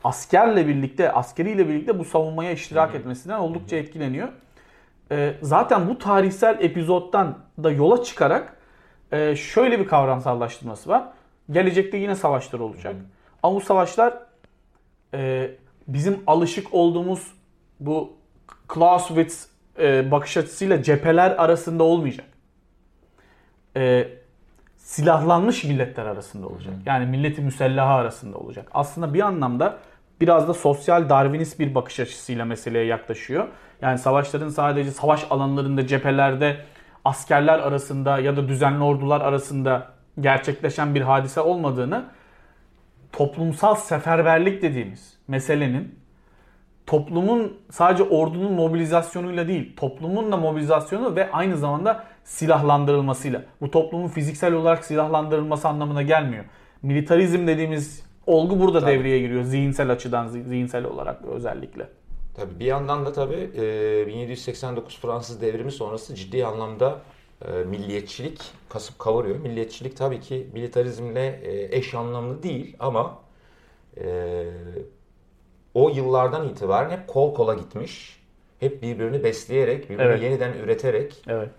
askerle 0.03 0.67
birlikte, 0.67 1.11
askeriyle 1.11 1.69
birlikte 1.69 1.99
bu 1.99 2.05
savunmaya 2.05 2.51
iştirak 2.51 2.95
etmesinden 2.95 3.39
oldukça 3.39 3.75
etkileniyor. 3.75 4.29
E, 5.11 5.33
zaten 5.41 5.89
bu 5.89 5.97
tarihsel 5.97 6.57
epizottan 6.59 7.37
da 7.63 7.71
yola 7.71 8.03
çıkarak 8.03 8.57
e, 9.11 9.35
şöyle 9.35 9.79
bir 9.79 9.87
kavramsallaştırması 9.87 10.89
var. 10.89 11.03
Gelecekte 11.51 11.97
yine 11.97 12.15
savaşlar 12.15 12.59
olacak. 12.59 12.95
Ama 13.43 13.55
bu 13.55 13.61
savaşlar 13.61 14.13
e, 15.13 15.51
bizim 15.87 16.23
alışık 16.27 16.73
olduğumuz 16.73 17.33
bu 17.79 18.13
Clausewitz 18.73 19.49
e, 19.79 20.11
bakış 20.11 20.37
açısıyla 20.37 20.83
cepheler 20.83 21.31
arasında 21.31 21.83
olmayacak. 21.83 22.25
E, 23.75 24.07
silahlanmış 24.77 25.63
milletler 25.63 26.05
arasında 26.05 26.47
olacak. 26.47 26.73
Yani 26.85 27.05
milleti 27.05 27.41
müsellaha 27.41 27.93
arasında 27.93 28.37
olacak. 28.37 28.67
Aslında 28.73 29.13
bir 29.13 29.21
anlamda 29.21 29.77
biraz 30.21 30.47
da 30.47 30.53
sosyal 30.53 31.09
darwinist 31.09 31.59
bir 31.59 31.75
bakış 31.75 31.99
açısıyla 31.99 32.45
meseleye 32.45 32.85
yaklaşıyor. 32.85 33.47
Yani 33.81 33.97
savaşların 33.97 34.49
sadece 34.49 34.91
savaş 34.91 35.25
alanlarında, 35.29 35.87
cephelerde, 35.87 36.57
askerler 37.05 37.59
arasında 37.59 38.19
ya 38.19 38.37
da 38.37 38.47
düzenli 38.47 38.83
ordular 38.83 39.21
arasında 39.21 39.87
gerçekleşen 40.19 40.95
bir 40.95 41.01
hadise 41.01 41.41
olmadığını 41.41 42.05
toplumsal 43.11 43.75
seferberlik 43.75 44.61
dediğimiz 44.61 45.17
meselenin 45.27 45.99
toplumun 46.85 47.57
sadece 47.71 48.03
ordunun 48.03 48.53
mobilizasyonuyla 48.53 49.47
değil, 49.47 49.75
toplumun 49.75 50.31
da 50.31 50.37
mobilizasyonu 50.37 51.15
ve 51.15 51.31
aynı 51.31 51.57
zamanda 51.57 52.03
silahlandırılmasıyla. 52.23 53.41
Bu 53.61 53.71
toplumun 53.71 54.07
fiziksel 54.07 54.53
olarak 54.53 54.85
silahlandırılması 54.85 55.67
anlamına 55.67 56.01
gelmiyor. 56.01 56.45
Militarizm 56.81 57.47
dediğimiz 57.47 58.08
olgu 58.29 58.59
burada 58.59 58.79
tabii. 58.79 58.91
devreye 58.91 59.19
giriyor 59.19 59.43
zihinsel 59.43 59.91
açıdan, 59.91 60.27
zihinsel 60.27 60.85
olarak 60.85 61.25
özellikle. 61.25 61.87
Tabii 62.35 62.59
bir 62.59 62.65
yandan 62.65 63.05
da 63.05 63.13
tabii 63.13 63.49
1789 64.07 64.99
Fransız 64.99 65.41
devrimi 65.41 65.71
sonrası 65.71 66.15
ciddi 66.15 66.45
anlamda 66.45 66.99
milliyetçilik 67.65 68.41
kasıp 68.69 68.99
kavuruyor. 68.99 69.39
Milliyetçilik 69.39 69.97
tabii 69.97 70.19
ki 70.19 70.47
militarizmle 70.53 71.39
eş 71.71 71.93
anlamlı 71.93 72.43
değil 72.43 72.75
ama 72.79 73.19
o 75.73 75.89
yıllardan 75.89 76.49
itibaren 76.49 76.89
hep 76.89 77.07
kol 77.07 77.33
kola 77.33 77.53
gitmiş. 77.53 78.19
Hep 78.59 78.81
birbirini 78.81 79.23
besleyerek, 79.23 79.89
birbirini 79.89 80.11
evet. 80.11 80.23
yeniden 80.23 80.53
üreterek 80.53 81.23
evet. 81.27 81.49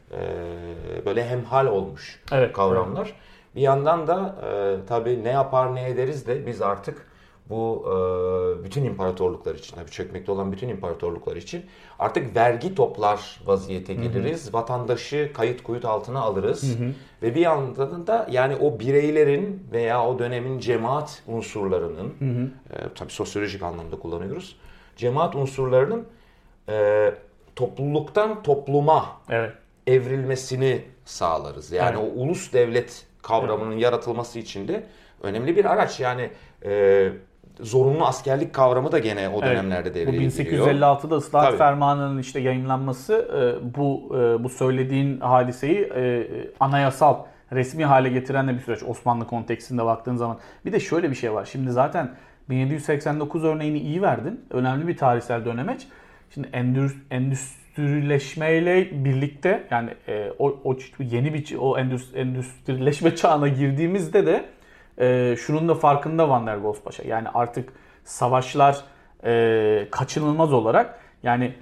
böyle 1.07 1.29
hemhal 1.29 1.67
olmuş 1.67 2.23
evet. 2.33 2.53
kavramlar. 2.53 3.07
Evet. 3.07 3.15
Bir 3.57 3.61
yandan 3.61 4.07
da 4.07 4.37
e, 4.47 4.77
tabii 4.87 5.25
ne 5.25 5.29
yapar 5.29 5.75
ne 5.75 5.89
ederiz 5.89 6.27
de 6.27 6.47
biz 6.47 6.63
artık 6.63 7.07
bu 7.49 7.85
e, 7.87 8.65
bütün 8.65 8.85
imparatorluklar 8.85 9.55
için, 9.55 9.77
tabii 9.77 9.91
çökmekte 9.91 10.33
olan 10.33 10.53
bütün 10.53 10.69
imparatorluklar 10.69 11.37
için 11.37 11.65
artık 11.99 12.37
vergi 12.37 12.75
toplar 12.75 13.41
vaziyete 13.45 13.95
geliriz. 13.95 14.45
Hı 14.47 14.49
hı. 14.49 14.53
Vatandaşı 14.53 15.31
kayıt 15.35 15.63
kuyut 15.63 15.85
altına 15.85 16.21
alırız. 16.21 16.63
Hı 16.63 16.85
hı. 16.85 16.89
Ve 17.23 17.35
bir 17.35 17.41
yandan 17.41 18.07
da 18.07 18.27
yani 18.31 18.57
o 18.57 18.81
bireylerin 18.81 19.67
veya 19.73 20.07
o 20.07 20.19
dönemin 20.19 20.59
cemaat 20.59 21.23
unsurlarının, 21.27 22.15
hı 22.19 22.25
hı. 22.25 22.51
E, 22.77 22.95
tabii 22.95 23.13
sosyolojik 23.13 23.63
anlamda 23.63 23.99
kullanıyoruz 23.99 24.57
cemaat 25.01 25.35
unsurlarının 25.37 26.07
e, 26.69 27.15
topluluktan 27.57 28.43
topluma 28.43 29.07
Evet. 29.29 29.53
evrilmesini 29.87 30.85
sağlarız. 31.05 31.73
Yani 31.73 31.97
Evet. 32.01 32.13
o 32.17 32.21
ulus 32.21 32.53
devlet 32.53 33.07
kavramının 33.23 33.77
yaratılması 33.77 34.39
için 34.39 34.69
de 34.69 34.83
önemli 35.23 35.57
bir 35.57 35.65
araç. 35.65 36.01
Yani 36.01 36.31
e, 36.65 37.09
zorunlu 37.61 38.05
askerlik 38.07 38.55
kavramı 38.55 38.93
da 38.93 38.99
gene 38.99 39.29
o 39.29 39.33
Evet. 39.33 39.43
dönemlerde 39.43 39.91
Bu 39.91 39.95
devreye 39.95 40.27
giriyor. 40.29 40.67
1856'da 40.69 41.17
ıslahat 41.17 41.47
Tabii. 41.47 41.59
fermanının 41.59 42.19
işte 42.19 42.41
yayınlanması 42.41 43.15
e, 43.63 43.75
bu 43.75 44.17
e, 44.19 44.45
bu 44.45 44.49
söylediğin 44.49 45.21
hadiseyi 45.21 45.81
e, 45.97 46.27
anayasal 46.61 47.17
resmi 47.53 47.85
hale 47.85 48.09
getiren 48.09 48.49
de 48.49 48.55
bir 48.55 48.61
süreç 48.61 48.83
Osmanlı 48.83 49.27
kontekstinde 49.27 49.85
baktığın 49.85 50.17
zaman. 50.17 50.39
Bir 50.67 50.73
de 50.73 50.81
şöyle 50.81 51.11
bir 51.11 51.15
şey 51.15 51.33
var. 51.33 51.45
Şimdi 51.45 51.71
zaten 51.71 52.11
1789 52.51 53.45
örneğini 53.45 53.79
iyi 53.79 54.03
verdin. 54.03 54.45
Önemli 54.51 54.89
bir 54.89 54.97
tarihsel 54.97 55.45
dönemeç. 55.45 55.87
Şimdi 56.35 56.49
endüstri, 57.11 57.60
endüstrileşmeyle 57.79 59.05
birlikte 59.05 59.67
yani 59.71 59.91
e, 60.09 60.33
o, 60.39 60.61
o 60.65 60.77
yeni 60.99 61.35
bir 61.35 61.57
o 61.59 61.79
endüstri, 61.79 62.19
endüstrileşme 62.19 63.17
çağına 63.17 63.49
girdiğimizde 63.49 64.27
de 64.27 64.45
e, 64.99 65.37
şunun 65.37 65.69
da 65.69 65.75
farkında 65.75 66.29
Van 66.29 66.47
der 66.47 66.57
Goltz 66.57 66.81
Paşa. 66.83 67.03
Yani 67.09 67.29
artık 67.35 67.73
savaşlar 68.05 68.85
e, 69.25 69.89
kaçınılmaz 69.91 70.53
olarak 70.53 71.01
yani 71.23 71.55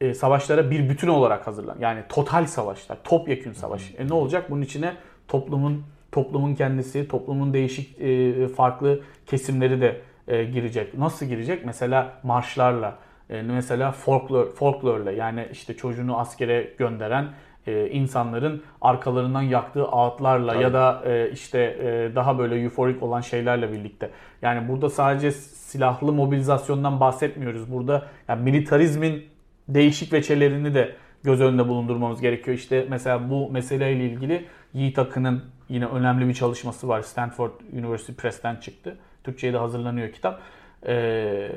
e, 0.00 0.14
savaşlara 0.14 0.70
bir 0.70 0.88
bütün 0.88 1.08
olarak 1.08 1.46
hazırlan. 1.46 1.76
Yani 1.80 2.02
total 2.08 2.46
savaşlar, 2.46 2.98
topyekün 3.04 3.52
savaş. 3.52 3.94
E, 3.98 4.08
ne 4.08 4.14
olacak? 4.14 4.50
Bunun 4.50 4.62
içine 4.62 4.94
toplumun 5.28 5.84
toplumun 6.12 6.54
kendisi, 6.54 7.08
toplumun 7.08 7.54
değişik 7.54 8.00
e, 8.00 8.48
farklı 8.48 9.00
kesimleri 9.26 9.80
de 9.80 10.00
e, 10.28 10.44
girecek. 10.44 10.98
Nasıl 10.98 11.26
girecek? 11.26 11.64
Mesela 11.64 12.14
marşlarla, 12.22 12.98
mesela 13.42 13.92
folklor, 13.92 14.54
folklorla 14.54 15.12
yani 15.12 15.48
işte 15.52 15.76
çocuğunu 15.76 16.18
askere 16.18 16.70
gönderen 16.78 17.28
e, 17.66 17.88
insanların 17.88 18.62
arkalarından 18.80 19.42
yaktığı 19.42 19.84
ağıtlarla 19.84 20.52
Tabii. 20.52 20.62
ya 20.62 20.72
da 20.72 21.02
e, 21.06 21.30
işte 21.30 21.58
e, 21.58 22.14
daha 22.14 22.38
böyle 22.38 22.60
euforik 22.60 23.02
olan 23.02 23.20
şeylerle 23.20 23.72
birlikte. 23.72 24.10
Yani 24.42 24.68
burada 24.68 24.90
sadece 24.90 25.32
silahlı 25.32 26.12
mobilizasyondan 26.12 27.00
bahsetmiyoruz. 27.00 27.72
Burada 27.72 28.06
yani 28.28 28.42
militarizmin 28.42 29.26
değişik 29.68 30.12
veçelerini 30.12 30.74
de 30.74 30.94
göz 31.24 31.40
önünde 31.40 31.68
bulundurmamız 31.68 32.20
gerekiyor. 32.20 32.56
İşte 32.56 32.86
mesela 32.90 33.30
bu 33.30 33.50
meseleyle 33.50 34.04
ilgili 34.04 34.46
Yiğit 34.74 34.98
Akın'ın 34.98 35.42
yine 35.68 35.86
önemli 35.86 36.28
bir 36.28 36.34
çalışması 36.34 36.88
var. 36.88 37.02
Stanford 37.02 37.52
University 37.72 38.12
Press'ten 38.12 38.56
çıktı. 38.56 38.96
Türkçe'ye 39.24 39.52
de 39.52 39.58
hazırlanıyor 39.58 40.12
kitap. 40.12 40.40
Ee, 40.86 41.50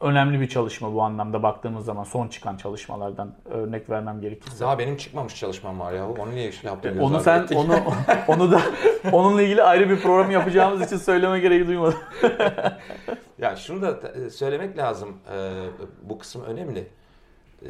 önemli 0.00 0.40
bir 0.40 0.48
çalışma 0.48 0.94
bu 0.94 1.02
anlamda 1.02 1.42
baktığımız 1.42 1.84
zaman 1.84 2.04
son 2.04 2.28
çıkan 2.28 2.56
çalışmalardan 2.56 3.34
örnek 3.44 3.90
vermem 3.90 4.20
gerekirse. 4.20 4.64
Daha 4.64 4.78
benim 4.78 4.96
çıkmamış 4.96 5.36
çalışmam 5.36 5.80
var 5.80 5.92
ya. 5.92 6.08
Onu 6.08 6.30
niye 6.30 6.52
şey 6.52 6.70
yaptın? 6.70 6.98
Onu 6.98 7.20
sen 7.20 7.46
onu 7.56 7.74
onu 8.28 8.52
da 8.52 8.60
onunla 9.12 9.42
ilgili 9.42 9.62
ayrı 9.62 9.90
bir 9.90 10.00
program 10.00 10.30
yapacağımız 10.30 10.82
için 10.82 10.96
söyleme 10.96 11.40
gereği 11.40 11.66
duymadım. 11.66 11.98
Ya 13.38 13.56
şunu 13.56 13.82
da 13.82 14.00
e, 14.08 14.30
söylemek 14.30 14.78
lazım. 14.78 15.16
Ee, 15.32 15.50
bu 16.02 16.18
kısım 16.18 16.42
önemli. 16.44 16.88
Ee, 17.62 17.68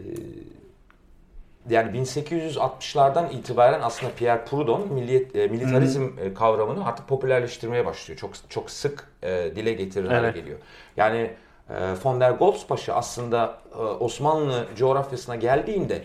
yani 1.71 1.99
1860'lardan 1.99 3.31
itibaren 3.33 3.81
aslında 3.83 4.13
Pierre 4.13 4.45
Proudhon 4.45 4.93
milliyet, 4.93 5.37
e, 5.37 5.47
militarizm 5.49 6.09
e, 6.23 6.35
kavramını 6.35 6.87
artık 6.87 7.09
popülerleştirmeye 7.09 7.87
başlıyor. 7.87 8.19
Çok 8.21 8.31
çok 8.51 8.71
sık 8.71 9.09
e, 9.23 9.29
dile 9.57 9.73
getirir 9.73 10.09
hale 10.09 10.19
Evet. 10.19 10.35
geliyor. 10.35 10.59
Yani 10.97 11.31
e, 11.71 11.75
von 12.05 12.21
der 12.21 12.31
Goltz 12.31 12.67
Paşa 12.67 12.95
aslında 12.95 13.59
e, 13.75 13.79
Osmanlı 13.79 14.67
coğrafyasına 14.77 15.37
geldiğinde 15.37 16.03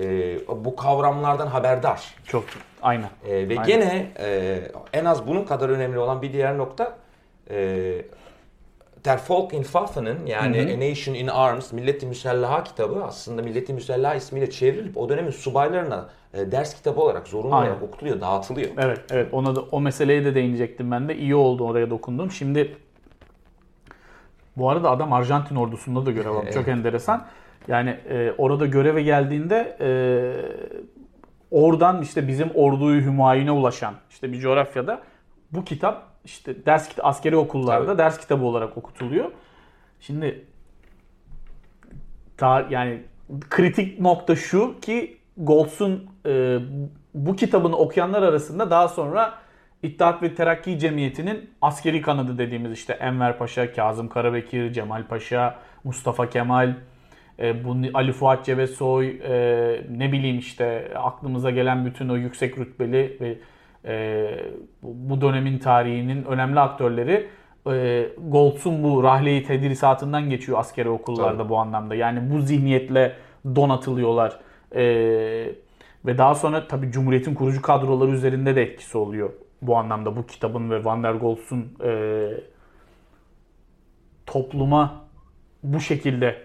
e, 0.00 0.36
bu 0.48 0.76
kavramlardan 0.76 1.46
haberdar. 1.46 2.14
Çok 2.26 2.44
aynen. 2.82 3.10
E, 3.28 3.32
ve 3.48 3.60
Aynen. 3.60 3.66
gene 3.66 4.12
e, 4.18 4.60
en 4.92 5.04
az 5.04 5.26
bunun 5.26 5.44
kadar 5.44 5.68
önemli 5.68 5.98
olan 5.98 6.22
bir 6.22 6.32
diğer 6.32 6.58
nokta 6.58 6.96
e, 7.50 7.56
Der 9.04 9.20
Volk 9.28 9.54
in 9.54 9.62
Waffen'ın 9.62 10.26
yani 10.26 10.58
Hı 10.58 10.68
hı. 10.68 10.74
A 10.74 10.90
Nation 10.90 11.14
in 11.14 11.26
Arms 11.26 11.72
Milleti 11.72 12.06
Müsellaha 12.06 12.64
kitabı 12.64 13.04
aslında 13.04 13.42
Milleti 13.42 13.72
Müsellaha 13.72 14.14
ismiyle 14.14 14.50
çevrilip 14.50 14.96
o 14.96 15.08
dönemin 15.08 15.30
subaylarına 15.30 16.08
e, 16.34 16.52
ders 16.52 16.74
kitabı 16.74 17.00
olarak 17.00 17.28
zorunlu 17.28 17.56
olarak 17.56 17.82
okutuluyor, 17.82 18.20
dağıtılıyor. 18.20 18.70
Evet, 18.78 19.00
evet. 19.10 19.28
Ona 19.32 19.56
da 19.56 19.60
o 19.60 19.80
meseleye 19.80 20.24
de 20.24 20.34
değinecektim 20.34 20.90
ben 20.90 21.08
de. 21.08 21.16
İyi 21.16 21.34
oldu 21.34 21.64
oraya 21.64 21.90
dokundum. 21.90 22.30
Şimdi 22.30 22.76
bu 24.56 24.70
arada 24.70 24.90
adam 24.90 25.12
Arjantin 25.12 25.56
ordusunda 25.56 26.06
da 26.06 26.10
görev 26.10 26.30
almış. 26.30 26.52
Çok 26.54 26.68
enteresan. 26.68 27.26
Yani 27.68 27.90
e, 27.90 28.32
orada 28.38 28.66
göreve 28.66 29.02
geldiğinde 29.02 29.76
e, 29.80 29.88
oradan 31.50 32.02
işte 32.02 32.28
bizim 32.28 32.50
orduyu 32.54 33.02
hümayune 33.02 33.50
ulaşan 33.50 33.94
işte 34.10 34.32
bir 34.32 34.40
coğrafyada 34.40 35.00
bu 35.52 35.64
kitap 35.64 36.13
işte 36.24 36.66
ders 36.66 36.88
kit 36.88 36.98
askeri 37.02 37.36
okullarda 37.36 37.86
Tabii. 37.86 37.98
ders 37.98 38.20
kitabı 38.20 38.44
olarak 38.44 38.78
okutuluyor. 38.78 39.30
Şimdi 40.00 40.44
ta, 42.36 42.66
yani 42.70 43.02
kritik 43.50 44.00
nokta 44.00 44.36
şu 44.36 44.80
ki 44.80 45.18
Goltz'un 45.36 46.10
e, 46.26 46.58
bu 47.14 47.36
kitabını 47.36 47.76
okuyanlar 47.76 48.22
arasında 48.22 48.70
daha 48.70 48.88
sonra 48.88 49.44
İttihat 49.84 50.22
ve 50.22 50.34
Terakki 50.34 50.78
Cemiyeti'nin 50.78 51.50
askeri 51.62 52.02
kanadı 52.02 52.38
dediğimiz 52.38 52.72
işte 52.72 52.92
Enver 52.92 53.38
Paşa, 53.38 53.72
Kazım 53.72 54.08
Karabekir, 54.08 54.72
Cemal 54.72 55.06
Paşa, 55.06 55.58
Mustafa 55.84 56.30
Kemal, 56.30 56.74
e, 57.38 57.64
bu 57.64 57.76
Ali 57.94 58.12
Fuat 58.12 58.44
Cebesoy, 58.44 59.08
e, 59.08 59.84
ne 59.90 60.12
bileyim 60.12 60.38
işte 60.38 60.92
aklımıza 60.94 61.50
gelen 61.50 61.86
bütün 61.86 62.08
o 62.08 62.16
yüksek 62.16 62.58
rütbeli 62.58 63.16
ve 63.20 63.38
e, 63.84 64.28
bu 64.82 65.20
dönemin 65.20 65.58
tarihinin 65.58 66.24
önemli 66.24 66.60
aktörleri 66.60 67.28
e, 67.66 68.06
Goltz'un 68.18 68.82
bu 68.82 69.02
rahleyi 69.02 69.44
tedrisatından 69.44 70.30
geçiyor 70.30 70.58
askeri 70.58 70.88
okullarda 70.88 71.38
Tabii. 71.38 71.48
bu 71.48 71.58
anlamda. 71.58 71.94
Yani 71.94 72.30
bu 72.30 72.40
zihniyetle 72.40 73.16
donatılıyorlar. 73.56 74.40
E, 74.74 74.84
ve 76.06 76.18
daha 76.18 76.34
sonra 76.34 76.68
tabii 76.68 76.90
Cumhuriyet'in 76.90 77.34
kurucu 77.34 77.62
kadroları 77.62 78.10
üzerinde 78.10 78.56
de 78.56 78.62
etkisi 78.62 78.98
oluyor 78.98 79.30
bu 79.62 79.76
anlamda 79.76 80.16
bu 80.16 80.26
kitabın 80.26 80.70
ve 80.70 80.84
Van 80.84 81.02
der 81.02 81.14
Goltz'un 81.14 81.76
e, 81.84 82.30
topluma 84.26 85.04
bu 85.62 85.80
şekilde 85.80 86.36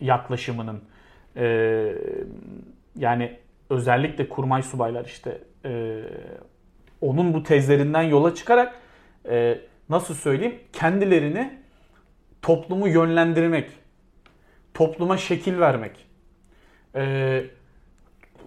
yaklaşımının 0.00 0.82
e, 1.36 1.46
yani 2.96 3.38
özellikle 3.70 4.28
kurmay 4.28 4.62
subaylar 4.62 5.04
işte 5.04 5.40
e, 5.64 6.02
onun 7.00 7.34
bu 7.34 7.42
tezlerinden 7.42 8.02
yola 8.02 8.34
çıkarak 8.34 8.74
e, 9.28 9.58
nasıl 9.88 10.14
söyleyeyim 10.14 10.54
kendilerini 10.72 11.58
toplumu 12.42 12.88
yönlendirmek, 12.88 13.70
topluma 14.74 15.16
şekil 15.16 15.60
vermek 15.60 16.06
e, 16.94 17.02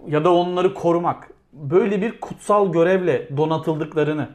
ya 0.06 0.24
da 0.24 0.34
onları 0.34 0.74
korumak 0.74 1.30
böyle 1.52 2.02
bir 2.02 2.20
kutsal 2.20 2.72
görevle 2.72 3.36
donatıldıklarını 3.36 4.28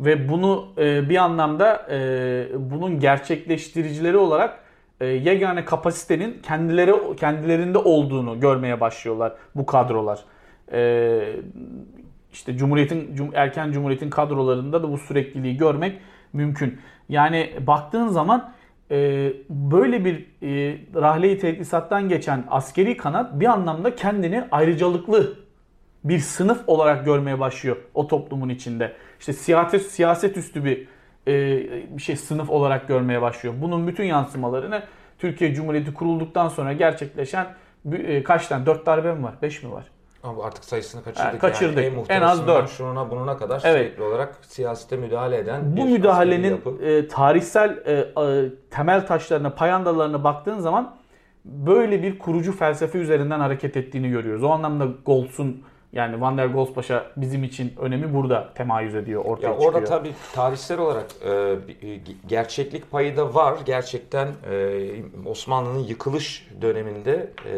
ve 0.00 0.28
bunu 0.28 0.68
e, 0.78 1.08
bir 1.08 1.16
anlamda 1.16 1.86
e, 1.90 2.48
bunun 2.56 3.00
gerçekleştiricileri 3.00 4.16
olarak 4.16 4.60
e, 5.00 5.06
yegane 5.06 5.64
kapasitenin 5.64 6.42
kendileri 6.42 7.16
kendilerinde 7.16 7.78
olduğunu 7.78 8.40
görmeye 8.40 8.80
başlıyorlar 8.80 9.32
bu 9.54 9.66
kadrolar. 9.66 10.24
E, 10.72 11.36
işte 12.36 12.56
Cumhuriyet'in 12.56 13.16
cum- 13.16 13.30
erken 13.34 13.72
Cumhuriyet'in 13.72 14.10
kadrolarında 14.10 14.82
da 14.82 14.92
bu 14.92 14.98
sürekliliği 14.98 15.56
görmek 15.56 16.00
mümkün. 16.32 16.80
Yani 17.08 17.52
baktığın 17.66 18.08
zaman 18.08 18.52
e, 18.90 19.32
böyle 19.50 20.04
bir 20.04 20.26
e, 20.42 20.78
rahle-i 20.94 22.08
geçen 22.08 22.44
askeri 22.50 22.96
kanat 22.96 23.40
bir 23.40 23.46
anlamda 23.46 23.96
kendini 23.96 24.44
ayrıcalıklı 24.50 25.38
bir 26.04 26.18
sınıf 26.18 26.62
olarak 26.66 27.04
görmeye 27.04 27.40
başlıyor 27.40 27.76
o 27.94 28.06
toplumun 28.06 28.48
içinde. 28.48 28.92
İşte 29.20 29.32
siyaset 29.32 29.82
siyaset 29.82 30.36
üstü 30.36 30.64
bir 30.64 30.88
e, 31.28 31.62
bir 31.96 32.02
şey 32.02 32.16
sınıf 32.16 32.50
olarak 32.50 32.88
görmeye 32.88 33.22
başlıyor. 33.22 33.54
Bunun 33.60 33.88
bütün 33.88 34.04
yansımalarını 34.04 34.82
Türkiye 35.18 35.54
Cumhuriyeti 35.54 35.94
kurulduktan 35.94 36.48
sonra 36.48 36.72
gerçekleşen 36.72 37.46
e, 37.92 38.22
kaç 38.22 38.46
tane? 38.46 38.66
Dört 38.66 38.86
darbe 38.86 39.14
mi 39.14 39.22
var? 39.22 39.34
Beş 39.42 39.62
mi 39.62 39.72
var? 39.72 39.84
Ama 40.26 40.44
artık 40.44 40.64
sayısını 40.64 41.04
kaçırdık. 41.04 41.40
Kaçırdık. 41.40 41.84
Yani 41.84 41.86
En 41.86 41.90
az 41.90 41.96
muhtırasından 41.96 42.62
dört. 42.62 42.70
Şununa 42.70 43.10
bununa 43.10 43.36
kadar 43.36 43.62
Evet. 43.64 43.86
sürekli 43.86 44.02
olarak 44.02 44.38
siyasete 44.42 44.96
müdahale 44.96 45.38
eden 45.38 45.72
Bu 45.72 45.76
bir 45.76 45.92
müdahalenin 45.92 46.60
e, 46.82 47.08
tarihsel 47.08 47.78
e, 47.86 47.92
e, 47.92 48.50
temel 48.70 49.06
taşlarına, 49.06 49.50
payandalarına 49.50 50.24
baktığın 50.24 50.58
zaman 50.58 50.96
böyle 51.44 52.02
bir 52.02 52.18
kurucu 52.18 52.52
felsefe 52.52 52.98
üzerinden 52.98 53.40
hareket 53.40 53.76
ettiğini 53.76 54.08
görüyoruz. 54.08 54.42
O 54.44 54.50
anlamda 54.50 54.86
Goltz'un 55.06 55.62
Yani 55.92 56.20
Van 56.20 56.38
der 56.38 56.46
Goltz 56.46 56.90
bizim 57.16 57.44
için 57.44 57.72
önemi 57.78 58.14
burada 58.14 58.48
temayüz 58.54 58.94
ediyor, 58.94 59.24
ortaya 59.24 59.46
ya 59.46 59.52
çıkıyor. 59.52 59.74
Orada 59.74 59.84
tabii 59.84 60.12
tarihsel 60.34 60.78
olarak 60.78 61.06
e, 61.28 61.56
gerçeklik 62.28 62.90
payı 62.90 63.16
da 63.16 63.34
var. 63.34 63.58
Gerçekten 63.66 64.28
e, 64.50 64.88
Osmanlı'nın 65.26 65.78
yıkılış 65.78 66.48
döneminde 66.62 67.30
e, 67.46 67.56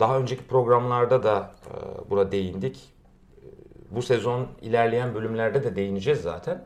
daha 0.00 0.18
önceki 0.18 0.44
programlarda 0.44 1.22
da 1.22 1.52
e, 1.66 2.10
buna 2.10 2.32
değindik. 2.32 2.76
E, 2.76 3.46
bu 3.90 4.02
sezon 4.02 4.48
ilerleyen 4.62 5.14
bölümlerde 5.14 5.64
de 5.64 5.76
değineceğiz 5.76 6.20
zaten. 6.20 6.64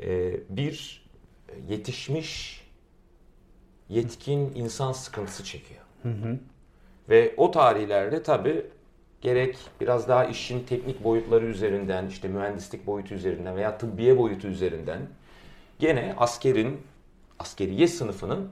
E, 0.00 0.32
bir 0.48 1.04
yetişmiş 1.68 2.64
yetkin 3.88 4.52
insan 4.54 4.92
sıkıntısı 4.92 5.44
çekiyor. 5.44 5.80
Hı 6.02 6.08
hı. 6.08 6.38
Ve 7.08 7.34
o 7.36 7.50
tarihlerde 7.50 8.22
tabii 8.22 8.66
gerek 9.20 9.56
biraz 9.80 10.08
daha 10.08 10.24
işin 10.24 10.64
teknik 10.64 11.04
boyutları 11.04 11.46
üzerinden, 11.46 12.06
işte 12.06 12.28
mühendislik 12.28 12.86
boyutu 12.86 13.14
üzerinden 13.14 13.56
veya 13.56 13.78
tıbbiye 13.78 14.18
boyutu 14.18 14.48
üzerinden 14.48 15.00
gene 15.78 16.14
askerin, 16.18 16.80
askeriye 17.38 17.88
sınıfının 17.88 18.48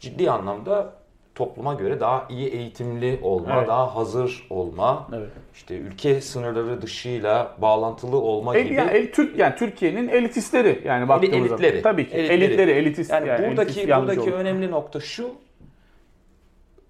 ciddi 0.00 0.30
anlamda 0.30 1.03
topluma 1.34 1.74
göre 1.74 2.00
daha 2.00 2.26
iyi 2.30 2.48
eğitimli 2.48 3.18
olma, 3.22 3.56
evet. 3.58 3.68
daha 3.68 3.96
hazır 3.96 4.46
olma, 4.50 5.08
evet. 5.12 5.28
işte 5.54 5.76
ülke 5.76 6.20
sınırları 6.20 6.82
dışıyla 6.82 7.56
bağlantılı 7.58 8.16
olma 8.16 8.56
el, 8.56 8.64
gibi. 8.64 8.74
Yani, 8.74 8.90
el, 8.90 9.12
Türk 9.12 9.38
yani 9.38 9.54
Türkiye'nin 9.54 10.08
elitistleri 10.08 10.82
yani 10.84 11.08
baktığımız 11.08 11.36
elitleri, 11.36 11.82
zaman. 11.82 11.82
Tabii 11.82 12.08
ki 12.08 12.16
elitleri, 12.16 12.44
elitleri 12.44 12.70
elitist. 12.70 13.10
Yani, 13.10 13.28
yani 13.28 13.48
buradaki 13.48 13.80
elitist 13.80 13.98
buradaki 13.98 14.20
olur. 14.20 14.32
önemli 14.32 14.70
nokta 14.70 15.00
şu 15.00 15.30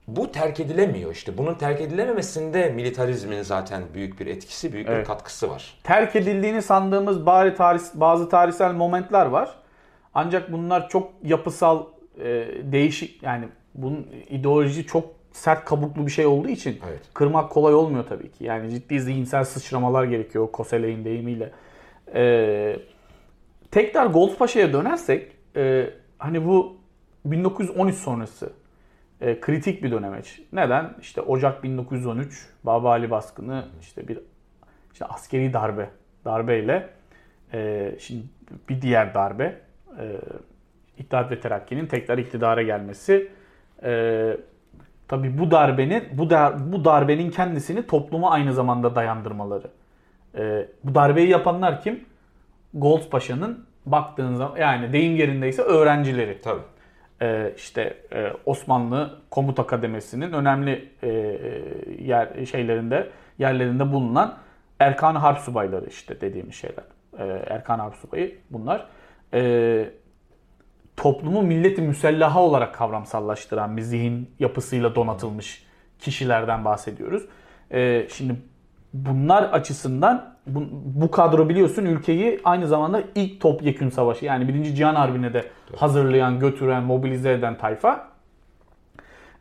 bu 0.09 0.33
terk 0.33 0.61
edilemiyor 0.61 1.12
işte. 1.12 1.38
Bunun 1.38 1.54
terk 1.54 1.80
edilememesinde 1.80 2.70
militarizmin 2.70 3.42
zaten 3.42 3.83
büyük 3.94 4.20
bir 4.20 4.26
etkisi, 4.26 4.72
büyük 4.72 4.88
evet. 4.88 5.00
bir 5.00 5.04
katkısı 5.04 5.50
var. 5.50 5.78
Terk 5.83 6.16
edildiğini 6.16 6.62
sandığımız 6.62 7.26
bari 7.26 7.54
tarih, 7.54 7.80
bazı 7.94 8.28
tarihsel 8.28 8.72
momentler 8.72 9.26
var. 9.26 9.54
Ancak 10.14 10.52
bunlar 10.52 10.88
çok 10.88 11.12
yapısal, 11.22 11.85
e, 12.18 12.46
değişik 12.62 13.22
yani 13.22 13.44
bunun 13.74 14.06
ideoloji 14.28 14.87
çok 14.87 15.06
sert 15.32 15.64
kabuklu 15.64 16.06
bir 16.06 16.10
şey 16.10 16.26
olduğu 16.26 16.48
için 16.48 16.80
evet. 16.88 17.00
kırmak 17.14 17.50
kolay 17.50 17.74
olmuyor 17.74 18.04
tabii 18.08 18.30
ki. 18.30 18.44
Yani 18.44 18.70
ciddi 18.70 19.00
zihinsel 19.00 19.44
sıçramalar 19.44 20.04
gerekiyor 20.04 20.52
Koseley'in 20.52 21.04
deyimiyle. 21.04 21.52
Ee, 22.14 22.76
tekrar 23.70 24.06
Goldspaşa'ya 24.06 24.72
dönersek 24.72 25.32
e, 25.56 25.90
hani 26.18 26.46
bu 26.46 26.76
1913 27.24 27.96
sonrası 27.96 28.52
e, 29.20 29.40
kritik 29.40 29.82
bir 29.82 29.90
dönemeç. 29.90 30.40
Neden? 30.52 30.94
İşte 31.00 31.20
Ocak 31.20 31.64
1913 31.64 32.48
Baba 32.64 32.90
Ali 32.90 33.10
baskını 33.10 33.64
işte 33.80 34.08
bir 34.08 34.18
işte 34.92 35.04
askeri 35.04 35.52
darbe 35.52 35.90
darbeyle 36.24 36.90
e, 37.52 37.90
şimdi 37.98 38.22
bir 38.68 38.82
diğer 38.82 39.14
darbe 39.14 39.60
e, 39.98 40.20
İttihat 40.98 41.30
ve 41.30 41.40
Terakki'nin 41.40 41.87
tekrar 41.87 42.18
iktidara 42.18 42.62
gelmesi 42.62 43.30
e, 43.85 44.37
tabi 45.09 45.38
bu 45.38 45.51
darbenin 45.51 46.05
bu 46.12 46.31
dar, 46.31 46.73
bu 46.73 46.85
darbenin 46.85 47.31
kendisini 47.31 47.87
topluma 47.87 48.31
aynı 48.31 48.53
zamanda 48.53 48.94
dayandırmaları. 48.94 49.66
E, 50.38 50.68
bu 50.85 50.94
darbeyi 50.94 51.29
yapanlar 51.29 51.83
kim? 51.83 52.05
Golds 52.75 53.09
Paşa'nın 53.09 53.66
baktığın 53.87 54.35
zaman 54.35 54.57
yani 54.57 54.92
deyim 54.92 55.16
yerindeyse 55.16 55.62
öğrencileri. 55.62 56.40
Tabii 56.40 56.62
e, 57.23 57.53
işte 57.57 57.97
e, 58.12 58.33
Osmanlı 58.47 59.18
Komut 59.31 59.59
Akademisi'nin 59.59 60.33
önemli 60.33 60.88
e, 61.03 61.09
yer 61.99 62.44
şeylerinde 62.47 63.11
yerlerinde 63.38 63.92
bulunan 63.92 64.38
Erkan 64.81 65.14
Harp 65.14 65.38
Subayları 65.38 65.87
işte 65.87 66.20
dediğimiz 66.20 66.55
şeyler. 66.55 66.85
Erkan 67.47 67.79
Harp 67.79 67.94
Subayı 67.94 68.38
bunlar. 68.51 68.87
Toplumu 70.96 71.42
milleti 71.42 71.83
müsellaha 71.83 72.42
olarak 72.42 72.74
kavramsallaştıran 72.74 73.76
bir 73.76 73.83
zihin 73.83 74.30
yapısıyla 74.38 74.94
donatılmış 74.94 75.64
kişilerden 75.98 76.64
bahsediyoruz. 76.64 77.22
şimdi 78.09 78.37
bunlar 78.94 79.42
açısından 79.42 80.35
bu, 80.46 80.64
bu 80.85 81.11
kadro 81.11 81.48
biliyorsun 81.48 81.85
ülkeyi 81.85 82.40
aynı 82.44 82.68
zamanda 82.68 83.02
ilk 83.14 83.40
topyekün 83.40 83.88
savaşı 83.88 84.24
yani 84.24 84.48
Birinci 84.48 84.74
Cihan 84.74 84.94
Harbi'ne 84.94 85.33
de 85.33 85.44
hazırlayan, 85.76 86.38
götüren, 86.38 86.83
mobilize 86.83 87.33
eden 87.33 87.59
tayfa. 87.59 88.09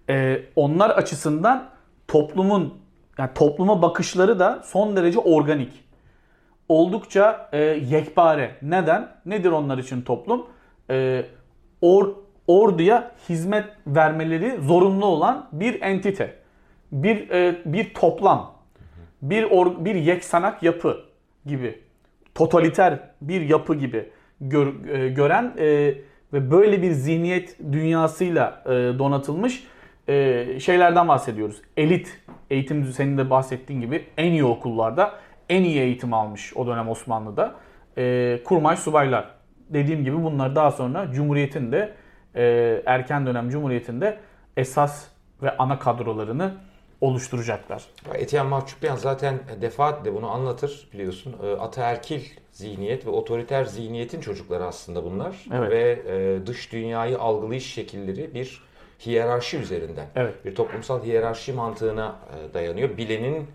Ee, 0.10 0.42
onlar 0.56 0.90
açısından 0.90 1.70
toplumun 2.08 2.74
yani 3.18 3.30
topluma 3.36 3.82
bakışları 3.82 4.40
da 4.40 4.62
son 4.66 4.96
derece 4.96 5.20
organik. 5.20 5.84
Oldukça 6.70 7.50
e, 7.52 7.58
yekpare. 7.64 8.56
Neden? 8.62 9.10
Nedir 9.26 9.52
onlar 9.52 9.78
için 9.78 10.02
toplum? 10.02 10.46
E, 10.90 11.26
or, 11.84 12.10
orduya 12.48 13.12
hizmet 13.30 13.66
vermeleri 13.88 14.58
zorunlu 14.62 15.06
olan 15.06 15.50
bir 15.52 15.82
entite. 15.82 16.34
Bir 16.92 17.30
e, 17.30 17.62
bir 17.66 17.94
toplam 17.94 18.54
bir 19.22 19.44
or, 19.44 19.86
bir 19.86 19.96
yeksanak 19.96 20.64
yapı 20.64 20.98
gibi, 21.46 21.80
totaliter 22.36 23.00
bir 23.22 23.42
yapı 23.42 23.76
gibi 23.76 24.10
gör, 24.42 24.90
e, 24.90 25.10
gören 25.10 25.54
e, 25.58 25.96
ve 26.34 26.52
böyle 26.52 26.82
bir 26.82 26.92
zihniyet 26.92 27.60
dünyasıyla 27.72 28.64
e, 28.66 28.70
donatılmış 28.70 29.64
e, 30.08 30.46
şeylerden 30.60 31.08
bahsediyoruz. 31.08 31.62
Elit 31.78 32.22
eğitim 32.50 32.86
senin 32.86 33.18
de 33.18 33.30
bahsettiğin 33.30 33.82
gibi 33.82 34.06
en 34.18 34.32
iyi 34.32 34.46
okullarda 34.46 35.12
en 35.50 35.64
iyi 35.64 35.80
eğitim 35.80 36.14
almış 36.14 36.58
o 36.58 36.68
dönem 36.68 36.90
Osmanlı'da 36.90 37.56
e, 37.98 38.40
kurmay 38.44 38.78
subaylar. 38.78 39.30
Dediğim 39.70 40.04
gibi 40.04 40.24
bunlar 40.24 40.56
daha 40.56 40.72
sonra 40.72 41.12
Cumhuriyet'in 41.12 41.72
de 41.72 41.94
e, 42.36 42.82
erken 42.86 43.26
dönem 43.26 43.50
Cumhuriyet'in 43.50 44.02
esas 44.58 45.08
ve 45.44 45.58
ana 45.58 45.80
kadrolarını 45.80 46.54
oluşturacaklar. 47.02 47.84
Etiyen 48.14 48.46
Mahçupyan 48.46 48.96
zaten 48.96 49.40
defaatle 49.62 50.14
bunu 50.14 50.32
anlatır 50.32 50.88
biliyorsun. 50.94 51.36
E, 51.44 51.52
ataerkil 51.52 52.22
zihniyet 52.52 53.06
ve 53.06 53.10
otoriter 53.10 53.64
zihniyetin 53.66 54.22
çocukları 54.22 54.66
aslında 54.66 55.04
bunlar. 55.04 55.46
Evet. 55.54 55.72
Ve 55.72 56.02
e, 56.08 56.48
dış 56.48 56.72
dünyayı 56.72 57.20
algılayış 57.20 57.74
şekilleri 57.74 58.34
bir 58.34 58.64
hiyerarşi 59.06 59.58
üzerinden. 59.58 60.06
Evet. 60.16 60.46
Bir 60.46 60.56
toplumsal 60.56 61.04
hiyerarşi 61.04 61.54
mantığına 61.54 62.16
e, 62.50 62.54
dayanıyor. 62.54 62.98
Bilenin 62.98 63.48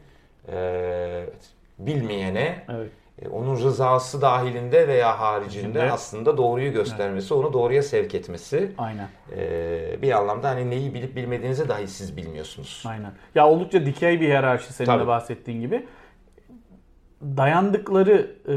bilmeyene 1.78 2.64
evet. 2.68 2.90
E, 3.22 3.28
onun 3.28 3.56
rızası 3.56 4.22
dahilinde 4.22 4.88
veya 4.88 5.20
haricinde 5.20 5.78
Şimdi, 5.78 5.92
aslında 5.92 6.36
doğruyu 6.36 6.72
göstermesi, 6.72 7.34
evet. 7.34 7.44
onu 7.44 7.52
doğruya 7.52 7.82
sevk 7.82 8.14
etmesi. 8.14 8.72
Aynen. 8.78 9.08
E, 9.36 10.02
bir 10.02 10.12
anlamda 10.12 10.48
hani 10.48 10.70
neyi 10.70 10.94
bilip 10.94 11.16
bilmediğinizi 11.16 11.68
dahi 11.68 11.88
siz 11.88 12.16
bilmiyorsunuz. 12.16 12.84
Aynen. 12.86 13.12
Ya 13.34 13.48
oldukça 13.48 13.86
dikey 13.86 14.20
bir 14.20 14.26
hiyerarşi 14.26 14.72
senin 14.72 14.86
Tabii. 14.86 15.02
de 15.02 15.06
bahsettiğin 15.06 15.60
gibi. 15.60 15.86
Dayandıkları 17.22 18.30
e, 18.48 18.54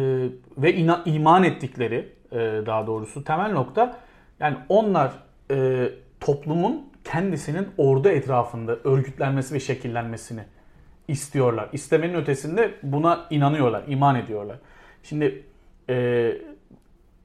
ve 0.64 0.74
ina, 0.74 1.02
iman 1.06 1.44
ettikleri 1.44 2.10
e, 2.32 2.38
daha 2.66 2.88
doğrusu 2.88 3.24
temel 3.24 3.52
nokta 3.52 3.98
yani 4.40 4.58
onlar 4.70 5.12
e, 5.52 5.90
toplumun 6.20 6.92
kendisinin 7.04 7.68
ordu 7.78 8.10
etrafında 8.10 8.76
örgütlenmesi 8.84 9.54
ve 9.56 9.60
şekillenmesini 9.60 10.42
istiyorlar. 11.08 11.70
İstemenin 11.74 12.14
ötesinde 12.14 12.74
buna 12.84 13.28
inanıyorlar, 13.30 13.84
iman 13.88 14.16
ediyorlar. 14.16 14.58
Şimdi 15.04 15.44
e, 15.90 15.96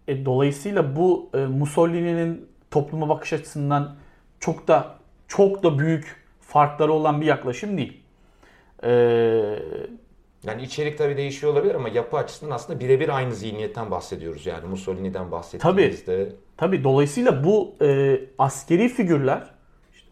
e, 0.09 0.25
dolayısıyla 0.25 0.97
bu 0.97 1.31
e, 1.35 1.39
Mussolini'nin 1.39 2.49
topluma 2.71 3.09
bakış 3.09 3.33
açısından 3.33 3.95
çok 4.41 4.69
da 4.69 4.95
çok 5.29 5.63
da 5.63 5.79
büyük 5.79 6.17
farkları 6.41 6.93
olan 6.93 7.21
bir 7.21 7.27
yaklaşım 7.27 7.77
değil. 7.79 8.03
E, 8.83 8.91
yani 10.45 10.63
içerik 10.63 10.99
tabii 10.99 11.17
değişiyor 11.17 11.53
olabilir 11.53 11.75
ama 11.75 11.89
yapı 11.89 12.17
açısından 12.17 12.55
aslında 12.55 12.81
birebir 12.81 13.09
aynı 13.09 13.35
zihniyetten 13.35 13.91
bahsediyoruz. 13.91 14.47
Yani 14.47 14.69
Mussolini'den 14.69 15.31
bahsettiğimizde. 15.31 16.05
Tabii. 16.05 16.33
Tabii 16.57 16.85
dolayısıyla 16.85 17.45
bu 17.45 17.75
e, 17.83 18.21
askeri 18.39 18.89
figürler 18.89 19.56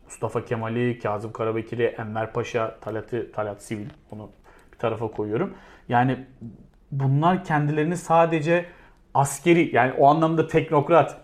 Mustafa 0.04 0.44
Kemal'i, 0.44 0.98
Kazım 0.98 1.32
Karabekir'i, 1.32 1.82
Enver 1.84 2.32
Paşa, 2.32 2.76
Talat'ı, 2.80 3.32
Talat 3.32 3.62
Sivil 3.62 3.86
onu 4.10 4.30
bir 4.72 4.78
tarafa 4.78 5.08
koyuyorum. 5.08 5.54
Yani 5.88 6.16
bunlar 6.92 7.44
kendilerini 7.44 7.96
sadece 7.96 8.64
askeri 9.14 9.76
yani 9.76 9.92
o 9.98 10.06
anlamda 10.06 10.46
teknokrat, 10.46 11.20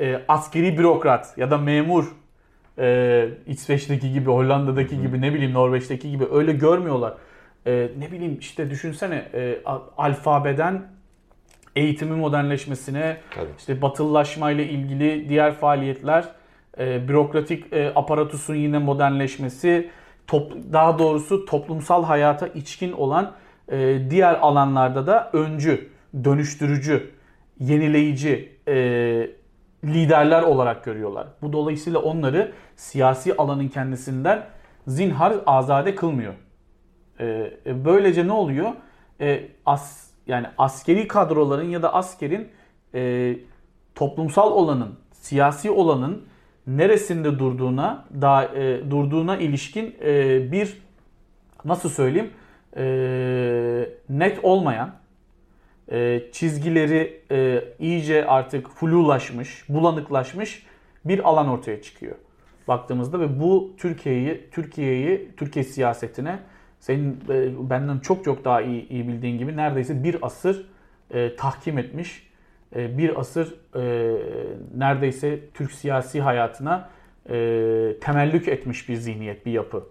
e, 0.00 0.22
askeri 0.28 0.78
bürokrat 0.78 1.38
ya 1.38 1.50
da 1.50 1.58
memur 1.58 2.16
e, 2.78 3.28
İsveç'teki 3.46 4.12
gibi, 4.12 4.30
Hollanda'daki 4.30 4.96
Hı. 4.96 5.02
gibi 5.02 5.20
ne 5.20 5.34
bileyim 5.34 5.54
Norveç'teki 5.54 6.10
gibi 6.10 6.24
öyle 6.32 6.52
görmüyorlar. 6.52 7.14
E, 7.66 7.88
ne 7.98 8.12
bileyim 8.12 8.36
işte 8.40 8.70
düşünsene 8.70 9.28
e, 9.34 9.58
alfabeden 9.96 10.82
eğitimin 11.76 12.18
modernleşmesine, 12.18 13.16
Tabii. 13.34 13.50
işte 13.58 13.82
batılılaşma 13.82 14.50
ile 14.50 14.68
ilgili 14.68 15.28
diğer 15.28 15.52
faaliyetler 15.54 16.24
e, 16.78 17.08
bürokratik 17.08 17.72
e, 17.72 17.92
aparatusun 17.94 18.54
yine 18.54 18.78
modernleşmesi, 18.78 19.90
top, 20.26 20.52
daha 20.72 20.98
doğrusu 20.98 21.44
toplumsal 21.44 22.04
hayata 22.04 22.46
içkin 22.46 22.92
olan 22.92 23.32
e, 23.68 23.98
diğer 24.10 24.34
alanlarda 24.34 25.06
da 25.06 25.30
öncü, 25.32 25.88
dönüştürücü, 26.24 27.10
yenileyici 27.60 28.58
e, 28.68 28.74
liderler 29.84 30.42
olarak 30.42 30.84
görüyorlar. 30.84 31.26
Bu 31.42 31.52
dolayısıyla 31.52 31.98
onları 32.00 32.52
siyasi 32.76 33.36
alanın 33.36 33.68
kendisinden 33.68 34.46
zinhar 34.86 35.34
azade 35.46 35.94
kılmıyor. 35.94 36.34
E, 37.20 37.26
e, 37.66 37.84
böylece 37.84 38.26
ne 38.26 38.32
oluyor? 38.32 38.72
E, 39.20 39.48
as 39.66 40.10
yani 40.26 40.46
askeri 40.58 41.08
kadroların 41.08 41.68
ya 41.68 41.82
da 41.82 41.94
askerin 41.94 42.48
e, 42.94 43.34
toplumsal 43.94 44.52
olanın, 44.52 44.98
siyasi 45.12 45.70
olanın 45.70 46.24
neresinde 46.68 47.38
durduğuna 47.38 48.04
da 48.20 48.44
e, 48.44 48.90
durduğuna 48.90 49.36
ilişkin 49.36 49.96
e, 50.04 50.52
bir 50.52 50.82
nasıl 51.64 51.88
söyleyeyim 51.88 52.30
e, 52.76 52.84
net 54.08 54.44
olmayan 54.44 54.94
e, 55.92 56.22
çizgileri 56.32 57.20
e, 57.30 57.64
iyice 57.78 58.26
artık 58.26 58.70
flulaşmış, 58.70 59.64
bulanıklaşmış 59.68 60.66
bir 61.04 61.28
alan 61.28 61.48
ortaya 61.48 61.82
çıkıyor 61.82 62.16
baktığımızda 62.68 63.20
ve 63.20 63.40
bu 63.40 63.72
Türkiye'yi 63.78 64.48
Türkiye'yi 64.50 65.30
Türkiye 65.36 65.64
siyasetine 65.64 66.38
senin 66.80 67.20
e, 67.28 67.70
benden 67.70 67.98
çok 67.98 68.24
çok 68.24 68.44
daha 68.44 68.62
iyi, 68.62 68.88
iyi 68.88 69.08
bildiğin 69.08 69.38
gibi 69.38 69.56
neredeyse 69.56 70.04
bir 70.04 70.16
asır 70.22 70.66
e, 71.10 71.36
tahkim 71.36 71.78
etmiş. 71.78 72.27
E, 72.76 72.98
bir 72.98 73.20
asır 73.20 73.54
e, 73.74 73.82
neredeyse 74.76 75.40
Türk 75.54 75.72
siyasi 75.72 76.20
hayatına 76.20 76.90
e, 77.30 77.34
temellük 78.00 78.48
etmiş 78.48 78.88
bir 78.88 78.96
zihniyet, 78.96 79.46
bir 79.46 79.52
yapı 79.52 79.86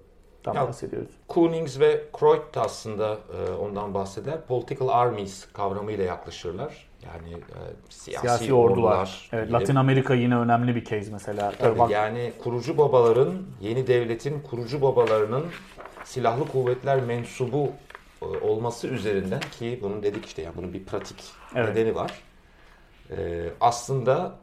ya, 0.56 0.68
bahsediyoruz. 0.68 1.10
Koonings 1.28 1.80
ve 1.80 2.04
Kreut 2.14 2.56
da 2.56 2.62
aslında 2.62 3.18
e, 3.38 3.52
ondan 3.52 3.94
bahseder. 3.94 4.46
Political 4.48 4.88
armies 4.88 5.48
kavramıyla 5.54 6.04
yaklaşırlar. 6.04 6.88
Yani 7.06 7.34
e, 7.34 7.60
siyasi, 7.90 8.22
siyasi 8.22 8.54
ordular. 8.54 8.92
ordular 8.92 9.30
evet, 9.34 9.52
Latin 9.52 9.76
Amerika 9.76 10.14
yine 10.14 10.38
önemli 10.38 10.76
bir 10.76 10.84
case 10.86 11.12
mesela. 11.12 11.54
Tabii, 11.60 11.94
yani 11.94 12.34
kurucu 12.44 12.78
babaların, 12.78 13.34
yeni 13.62 13.88
devletin 13.88 14.40
kurucu 14.40 14.82
babalarının 14.82 15.46
silahlı 16.04 16.48
kuvvetler 16.48 17.02
mensubu 17.02 17.72
e, 18.22 18.26
olması 18.26 18.88
üzerinden 18.88 19.42
ki 19.60 19.80
bunun 19.82 20.04
dedik 20.04 20.26
işte 20.26 20.42
yani 20.42 20.56
bunun 20.58 20.74
bir 20.74 20.86
pratik 20.86 21.24
evet. 21.56 21.70
nedeni 21.70 21.96
var. 21.96 22.12
Ee, 23.12 23.50
aslında 23.62 24.36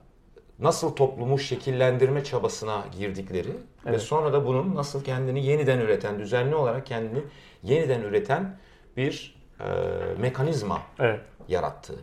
nasıl 0.59 0.97
toplumu 0.97 1.39
şekillendirme 1.39 2.25
çabasına 2.25 2.85
girdikleri 2.99 3.51
evet. 3.85 3.95
ve 3.95 3.99
sonra 3.99 4.33
da 4.33 4.47
bunun 4.47 4.75
nasıl 4.75 5.05
kendini 5.05 5.47
yeniden 5.47 5.79
üreten, 5.79 6.19
düzenli 6.19 6.55
olarak 6.55 6.87
kendini 6.87 7.23
yeniden 7.63 8.01
üreten 8.01 8.59
bir 8.97 9.37
e, 9.61 9.65
mekanizma 10.19 10.83
evet. 10.99 11.21
yarattığı. 11.49 11.99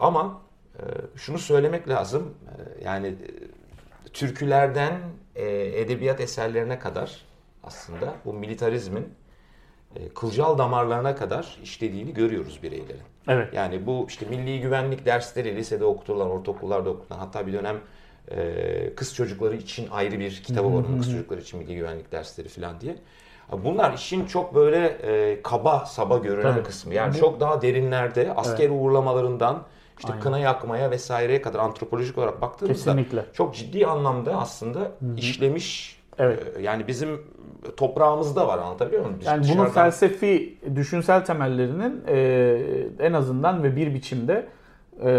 Ama 0.00 0.42
e, 0.78 0.82
şunu 1.16 1.38
söylemek 1.38 1.88
lazım, 1.88 2.34
e, 2.48 2.84
yani 2.84 3.06
e, 3.06 4.08
türkülerden 4.08 5.00
e, 5.34 5.80
edebiyat 5.80 6.20
eserlerine 6.20 6.78
kadar 6.78 7.20
aslında 7.62 8.14
bu 8.24 8.32
militarizmin 8.32 9.14
e, 9.96 10.08
kılcal 10.08 10.58
damarlarına 10.58 11.16
kadar 11.16 11.58
işlediğini 11.62 12.14
görüyoruz 12.14 12.62
bireylerin. 12.62 13.11
Evet. 13.28 13.54
Yani 13.54 13.86
bu 13.86 14.06
işte 14.08 14.26
milli 14.26 14.60
güvenlik 14.60 15.06
dersleri 15.06 15.56
lisede 15.56 15.84
okutulan, 15.84 16.30
ortaokullarda 16.30 16.90
okutulan 16.90 17.18
hatta 17.18 17.46
bir 17.46 17.52
dönem 17.52 17.76
e, 18.30 18.94
kız 18.94 19.14
çocukları 19.14 19.56
için 19.56 19.88
ayrı 19.90 20.18
bir 20.18 20.42
kitabı 20.42 20.74
var. 20.74 20.84
Kız 20.98 21.10
çocukları 21.10 21.40
için 21.40 21.58
milli 21.60 21.76
güvenlik 21.76 22.12
dersleri 22.12 22.48
falan 22.48 22.80
diye. 22.80 22.96
Bunlar 23.64 23.92
işin 23.94 24.26
çok 24.26 24.54
böyle 24.54 24.86
e, 24.86 25.42
kaba 25.42 25.86
saba 25.86 26.18
görünen 26.18 26.52
Tabii. 26.54 26.62
kısmı. 26.62 26.94
Yani 26.94 27.16
çok 27.16 27.40
daha 27.40 27.62
derinlerde 27.62 28.32
asker 28.36 28.64
evet. 28.64 28.76
uğurlamalarından 28.80 29.62
işte 29.98 30.12
Aynen. 30.12 30.22
kına 30.22 30.38
yakmaya 30.38 30.90
vesaireye 30.90 31.42
kadar 31.42 31.58
antropolojik 31.58 32.18
olarak 32.18 32.40
baktığımızda 32.40 32.92
Kesinlikle. 32.92 33.24
çok 33.32 33.54
ciddi 33.54 33.86
anlamda 33.86 34.36
aslında 34.36 34.78
Hı-hı. 34.78 35.16
işlemiş 35.16 36.01
Evet. 36.18 36.42
Yani 36.60 36.88
bizim 36.88 37.20
toprağımızda 37.76 38.48
var 38.48 38.58
anlatabiliyor 38.58 39.02
muyum? 39.04 39.18
Yani 39.24 39.42
Dışarıdan... 39.42 39.64
bunun 39.64 39.72
felsefi, 39.74 40.58
düşünsel 40.76 41.24
temellerinin 41.24 42.04
e, 42.08 43.06
en 43.06 43.12
azından 43.12 43.62
ve 43.62 43.76
bir 43.76 43.94
biçimde 43.94 44.46
e, 45.00 45.18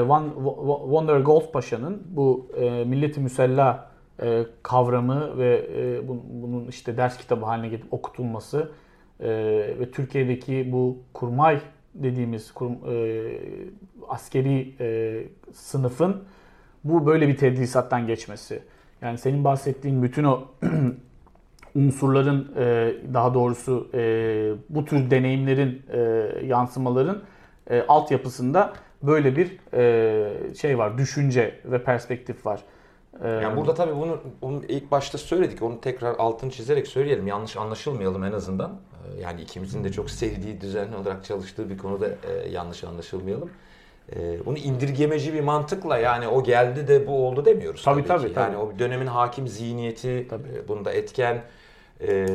Wonder 0.83 1.19
Gold 1.19 1.51
Paşa'nın 1.51 2.03
bu 2.09 2.47
e, 2.57 2.83
milleti 2.83 3.19
müsella 3.19 3.89
e, 4.21 4.43
kavramı 4.63 5.37
ve 5.37 5.67
e, 5.75 6.07
bunun 6.41 6.67
işte 6.67 6.97
ders 6.97 7.17
kitabı 7.17 7.45
haline 7.45 7.67
gelip 7.67 7.93
okutulması 7.93 8.71
e, 9.19 9.29
ve 9.79 9.91
Türkiye'deki 9.91 10.71
bu 10.71 10.97
kurmay 11.13 11.59
dediğimiz 11.93 12.51
kur, 12.51 12.69
e, 12.69 13.39
askeri 14.09 14.75
e, 14.79 15.23
sınıfın 15.53 16.23
bu 16.83 17.05
böyle 17.05 17.27
bir 17.27 17.37
tedrisattan 17.37 18.07
geçmesi. 18.07 18.63
Yani 19.03 19.17
senin 19.17 19.43
bahsettiğin 19.43 20.03
bütün 20.03 20.23
o 20.23 20.43
unsurların 21.75 22.51
e, 22.57 22.93
daha 23.13 23.33
doğrusu 23.33 23.89
e, 23.93 23.99
bu 24.69 24.85
tür 24.85 25.11
deneyimlerin 25.11 25.81
e, 25.93 25.99
yansımaların 26.45 27.21
altyapısında 27.87 28.73
böyle 29.03 29.35
bir 29.35 29.57
şey 30.55 30.77
var, 30.77 30.97
düşünce 30.97 31.59
ve 31.65 31.83
perspektif 31.83 32.45
var. 32.45 32.63
Yani 33.23 33.57
burada 33.57 33.73
tabii 33.73 33.95
bunu, 33.95 34.19
bunu 34.41 34.61
ilk 34.67 34.91
başta 34.91 35.17
söyledik. 35.17 35.61
Onu 35.61 35.81
tekrar 35.81 36.15
altını 36.15 36.51
çizerek 36.51 36.87
söyleyelim. 36.87 37.27
Yanlış 37.27 37.57
anlaşılmayalım 37.57 38.23
en 38.23 38.31
azından. 38.31 38.71
Yani 39.21 39.41
ikimizin 39.41 39.83
de 39.83 39.91
çok 39.91 40.09
sevdiği, 40.09 40.61
düzenli 40.61 40.95
olarak 40.95 41.25
çalıştığı 41.25 41.69
bir 41.69 41.77
konuda 41.77 42.07
yanlış 42.51 42.83
anlaşılmayalım. 42.83 43.49
Bunu 44.45 44.57
indirgemeci 44.57 45.33
bir 45.33 45.41
mantıkla 45.41 45.97
yani 45.97 46.27
o 46.27 46.43
geldi 46.43 46.87
de 46.87 47.07
bu 47.07 47.27
oldu 47.27 47.45
demiyoruz. 47.45 47.83
Tabii 47.83 48.05
tabii. 48.05 48.21
tabii, 48.21 48.33
tabii. 48.33 48.53
Yani 48.53 48.57
o 48.57 48.79
dönemin 48.79 49.07
hakim 49.07 49.47
zihniyeti 49.47 50.27
tabii. 50.29 50.67
bunda 50.67 50.93
etken 50.93 51.43
e, 52.07 52.27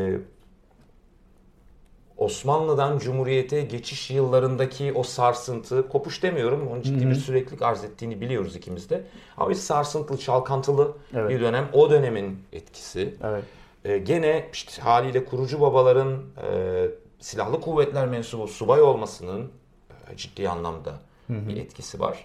Osmanlı'dan 2.18 2.98
Cumhuriyete 2.98 3.62
geçiş 3.62 4.10
yıllarındaki 4.10 4.92
o 4.92 5.02
sarsıntı, 5.02 5.88
kopuş 5.88 6.22
demiyorum, 6.22 6.68
onun 6.68 6.82
ciddi 6.82 7.00
Hı-hı. 7.00 7.10
bir 7.10 7.14
süreklilik 7.14 7.62
arz 7.62 7.84
ettiğini 7.84 8.20
biliyoruz 8.20 8.56
ikimiz 8.56 8.90
de. 8.90 9.02
Ama 9.36 9.50
bir 9.50 9.54
sarsıntılı, 9.54 10.18
çalkantılı 10.18 10.92
evet. 11.14 11.30
bir 11.30 11.40
dönem, 11.40 11.68
o 11.72 11.90
dönemin 11.90 12.42
etkisi. 12.52 13.14
Evet. 13.24 13.44
E, 13.84 13.98
gene 13.98 14.48
işte 14.52 14.82
haliyle 14.82 15.24
kurucu 15.24 15.60
babaların 15.60 16.12
e, 16.12 16.86
silahlı 17.20 17.60
kuvvetler 17.60 18.08
mensubu 18.08 18.48
subay 18.48 18.82
olmasının 18.82 19.50
e, 20.12 20.16
ciddi 20.16 20.48
anlamda. 20.48 21.07
Bir 21.28 21.56
etkisi 21.56 22.00
var. 22.00 22.18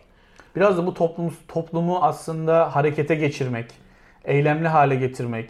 Biraz 0.56 0.78
da 0.78 0.86
bu 0.86 0.94
toplum, 0.94 1.34
toplumu 1.48 1.98
aslında 2.02 2.76
harekete 2.76 3.16
geçirmek, 3.16 3.72
eylemli 4.26 4.68
hale 4.68 4.96
getirmek, 4.96 5.50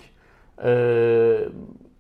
e, 0.64 1.40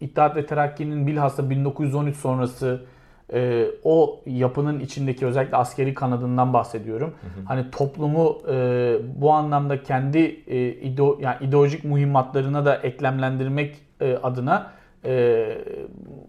İttihat 0.03 0.35
ve 0.35 0.45
Terakki'nin 0.45 1.07
bilhassa 1.07 1.49
1913 1.49 2.17
sonrası 2.17 2.85
e, 3.33 3.65
o 3.83 4.21
yapının 4.25 4.79
içindeki 4.79 5.25
özellikle 5.25 5.57
askeri 5.57 5.93
kanadından 5.93 6.53
bahsediyorum. 6.53 7.13
Hı 7.21 7.41
hı. 7.41 7.45
Hani 7.45 7.71
toplumu 7.71 8.41
e, 8.51 8.95
bu 9.15 9.31
anlamda 9.31 9.83
kendi 9.83 10.43
e, 10.47 10.67
ideo, 10.67 11.17
yani 11.21 11.35
ideolojik 11.41 11.83
muhimmatlarına 11.83 12.65
da 12.65 12.75
eklemlendirmek 12.75 13.75
e, 14.01 14.15
adına 14.15 14.71
e, 15.05 15.45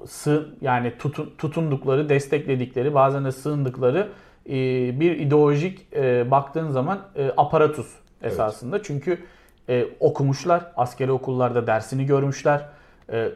sığ 0.07 0.55
yani 0.61 0.93
tutun, 0.99 1.33
tutundukları, 1.39 2.09
destekledikleri, 2.09 2.95
bazen 2.95 3.25
de 3.25 3.33
sığındıkları 3.33 4.09
bir 5.01 5.19
ideolojik 5.19 5.87
e, 5.97 6.31
baktığın 6.31 6.71
zaman 6.71 7.01
e, 7.17 7.31
aparatus 7.37 7.95
esasında. 8.23 8.77
Evet. 8.77 8.85
Çünkü 8.85 9.19
e, 9.69 9.87
okumuşlar, 10.01 10.73
askeri 10.77 11.13
okullarda 11.13 11.67
dersini 11.67 12.07
görmüşler 12.07 12.69
e, 13.13 13.29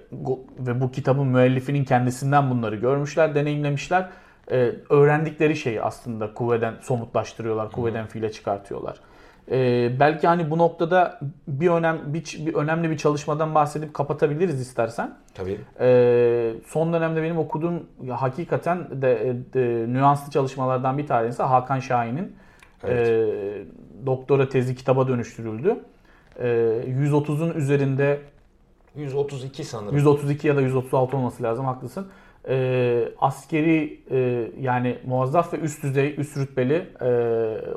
ve 0.59 0.81
bu 0.81 0.91
kitabın 0.91 1.27
müellifinin 1.27 1.85
kendisinden 1.85 2.51
bunları 2.51 2.77
görmüşler, 2.77 3.35
deneyimlemişler. 3.35 4.09
E, 4.51 4.73
öğrendikleri 4.91 5.57
şeyi 5.57 5.83
aslında 5.83 6.35
kuvveden 6.35 6.75
somutlaştırıyorlar, 6.81 7.73
kuvveden 7.73 8.07
fiile 8.07 8.33
çıkartıyorlar. 8.33 9.01
E, 9.51 9.91
belki 10.01 10.27
hani 10.27 10.51
bu 10.51 10.59
noktada 10.59 11.21
bir 11.49 11.69
önem 11.69 12.01
bir, 12.07 12.37
bir 12.47 12.55
önemli 12.55 12.91
bir 12.91 12.97
çalışmadan 12.97 13.55
bahsedip 13.55 13.95
kapatabiliriz 13.95 14.61
istersen. 14.61 15.15
Tabii. 15.35 15.61
E, 15.81 16.53
son 16.67 16.93
dönemde 16.93 17.23
benim 17.23 17.39
okuduğum 17.39 17.87
hakikaten 18.11 19.03
de, 19.03 19.37
de 19.55 19.93
nüanslı 19.93 20.33
çalışmalardan 20.33 20.99
bir 20.99 21.07
tanesi 21.07 21.43
Hakan 21.43 21.81
Şahin'in 21.81 22.37
evet. 22.85 23.09
e, 23.09 24.07
doktora 24.07 24.49
tezi 24.49 24.77
kitaba 24.77 25.09
dönüştürüldü. 25.09 25.77
E, 26.39 26.47
130'un 26.47 27.55
üzerinde 27.55 28.21
132 28.97 29.65
sanırım. 29.65 29.97
132 29.97 30.49
ya 30.49 30.57
da 30.57 30.61
136 30.61 31.17
olması 31.17 31.43
lazım 31.43 31.65
haklısın. 31.65 32.09
E, 32.49 33.09
askeri 33.19 34.01
e, 34.11 34.51
yani 34.61 34.99
muazzaf 35.07 35.53
ve 35.53 35.59
üst 35.59 35.83
düzey, 35.83 36.15
üst 36.19 36.37
rütbeli 36.37 36.87
e, 37.01 37.07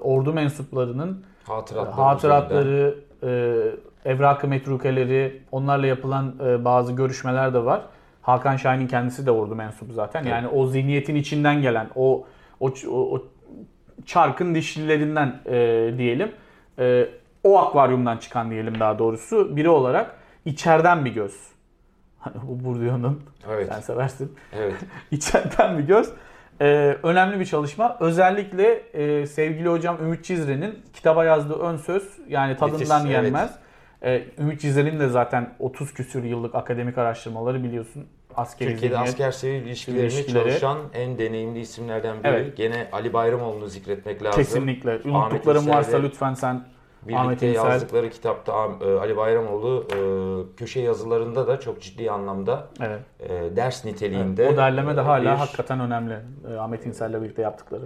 ordu 0.01 0.33
mensuplarının 0.33 1.23
hatıratları, 1.47 2.01
hatıratları 2.01 2.95
e, 3.23 4.09
evrak-ı 4.11 4.47
metrukeleri, 4.47 5.41
onlarla 5.51 5.87
yapılan 5.87 6.35
e, 6.45 6.65
bazı 6.65 6.93
görüşmeler 6.93 7.53
de 7.53 7.65
var. 7.65 7.81
Hakan 8.21 8.55
Şahin'in 8.55 8.87
kendisi 8.87 9.25
de 9.25 9.31
ordu 9.31 9.55
mensubu 9.55 9.93
zaten. 9.93 10.23
Yani 10.23 10.47
o 10.47 10.67
zihniyetin 10.67 11.15
içinden 11.15 11.61
gelen 11.61 11.89
o 11.95 12.25
o, 12.59 12.73
o, 12.89 13.15
o 13.15 13.23
çarkın 14.05 14.55
dişlilerinden 14.55 15.39
e, 15.45 15.93
diyelim. 15.97 16.31
E, 16.79 17.09
o 17.43 17.59
akvaryumdan 17.59 18.17
çıkan 18.17 18.51
diyelim 18.51 18.79
daha 18.79 18.99
doğrusu 18.99 19.55
biri 19.55 19.69
olarak 19.69 20.15
içeriden 20.45 21.05
bir 21.05 21.13
göz. 21.13 21.35
Hani 22.21 22.35
bu 22.43 22.65
Bourdieu'nun 22.65 23.23
Evet. 23.49 23.67
sen 23.73 23.79
seversin. 23.79 24.35
Evet. 24.53 24.75
İçeriden 25.11 25.77
bir 25.77 25.83
göz. 25.83 26.13
Ee, 26.61 26.97
önemli 27.03 27.39
bir 27.39 27.45
çalışma. 27.45 27.97
Özellikle 27.99 28.83
e, 28.93 29.27
sevgili 29.27 29.69
hocam 29.69 29.97
Ümit 30.01 30.25
Cizre'nin 30.25 30.79
kitaba 30.93 31.25
yazdığı 31.25 31.59
ön 31.59 31.77
söz 31.77 32.03
yani 32.27 32.57
tadından 32.57 33.05
Nefis, 33.05 33.11
yenmez. 33.11 33.51
Ee, 34.03 34.23
Ümit 34.39 34.61
Cizre'nin 34.61 34.99
de 34.99 35.09
zaten 35.09 35.53
30 35.59 35.93
küsür 35.93 36.23
yıllık 36.23 36.55
akademik 36.55 36.97
araştırmaları 36.97 37.63
biliyorsun. 37.63 38.07
Askeri 38.35 38.69
Türkiye'de 38.69 38.95
zihniyet. 38.95 39.13
asker 39.13 39.31
sivil 39.31 39.65
ilişkilerini 39.65 40.13
ilişkileri. 40.13 40.43
çalışan 40.43 40.77
en 40.93 41.17
deneyimli 41.17 41.59
isimlerden 41.59 42.23
biri. 42.23 42.27
Evet. 42.31 42.57
Gene 42.57 42.87
Ali 42.91 43.13
Bayramoğlu'nu 43.13 43.67
zikretmek 43.67 44.23
lazım. 44.23 44.43
Kesinlikle. 44.43 44.99
Unuttuklarım 45.05 45.69
varsa 45.69 45.97
lütfen 45.97 46.33
sen 46.33 46.63
Birlikte 47.07 47.49
İnsel. 47.49 47.65
yazdıkları 47.69 48.09
kitapta 48.09 48.69
e, 48.81 48.93
Ali 48.99 49.17
Bayramoğlu 49.17 49.87
e, 49.91 49.97
köşe 50.57 50.79
yazılarında 50.79 51.47
da 51.47 51.59
çok 51.59 51.81
ciddi 51.81 52.11
anlamda 52.11 52.67
Evet. 52.81 52.99
e, 53.19 53.55
ders 53.55 53.85
niteliğinde. 53.85 54.49
o 54.49 54.57
derleme 54.57 54.97
de 54.97 55.01
hala 55.01 55.21
bir- 55.21 55.27
hakikaten 55.37 55.79
önemli. 55.79 56.17
Ahmet 56.59 56.85
İnsel'le 56.85 57.21
birlikte 57.21 57.41
yaptıkları. 57.41 57.83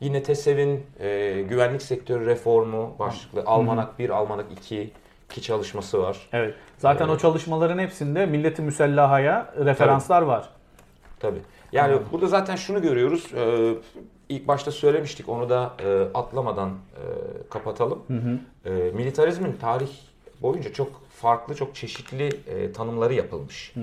Yine 0.00 0.22
TESEV'in 0.22 0.86
e, 1.00 1.42
güvenlik 1.42 1.82
sektörü 1.82 2.26
reformu 2.26 2.96
başlıklı 2.98 3.42
Almanak 3.46 3.98
1, 3.98 4.10
Almanak 4.10 4.46
2 4.52 4.90
ki 5.28 5.42
çalışması 5.42 6.02
var. 6.02 6.28
Evet. 6.32 6.54
Zaten 6.78 7.08
o 7.08 7.18
çalışmaların 7.18 7.78
hepsinde 7.78 8.26
Millet-i 8.26 8.62
Müsellaha'ya 8.62 9.54
referanslar 9.64 10.22
var. 10.22 10.48
Tabii. 11.20 11.38
Yani 11.72 11.98
burada 12.12 12.26
zaten 12.26 12.56
şunu 12.56 12.82
görüyoruz. 12.82 13.32
E, 13.34 13.74
ilk 14.28 14.48
başta 14.48 14.70
söylemiştik 14.70 15.28
onu 15.28 15.50
da 15.50 15.72
e, 15.84 16.00
atlamadan 16.14 16.68
e, 16.68 17.02
kapatalım. 17.50 18.02
E, 18.64 18.70
militarizmin 18.70 19.52
tarih 19.52 19.88
boyunca 20.42 20.72
çok 20.72 20.88
farklı, 21.10 21.54
çok 21.54 21.74
çeşitli 21.74 22.28
e, 22.46 22.72
tanımları 22.72 23.14
yapılmış. 23.14 23.74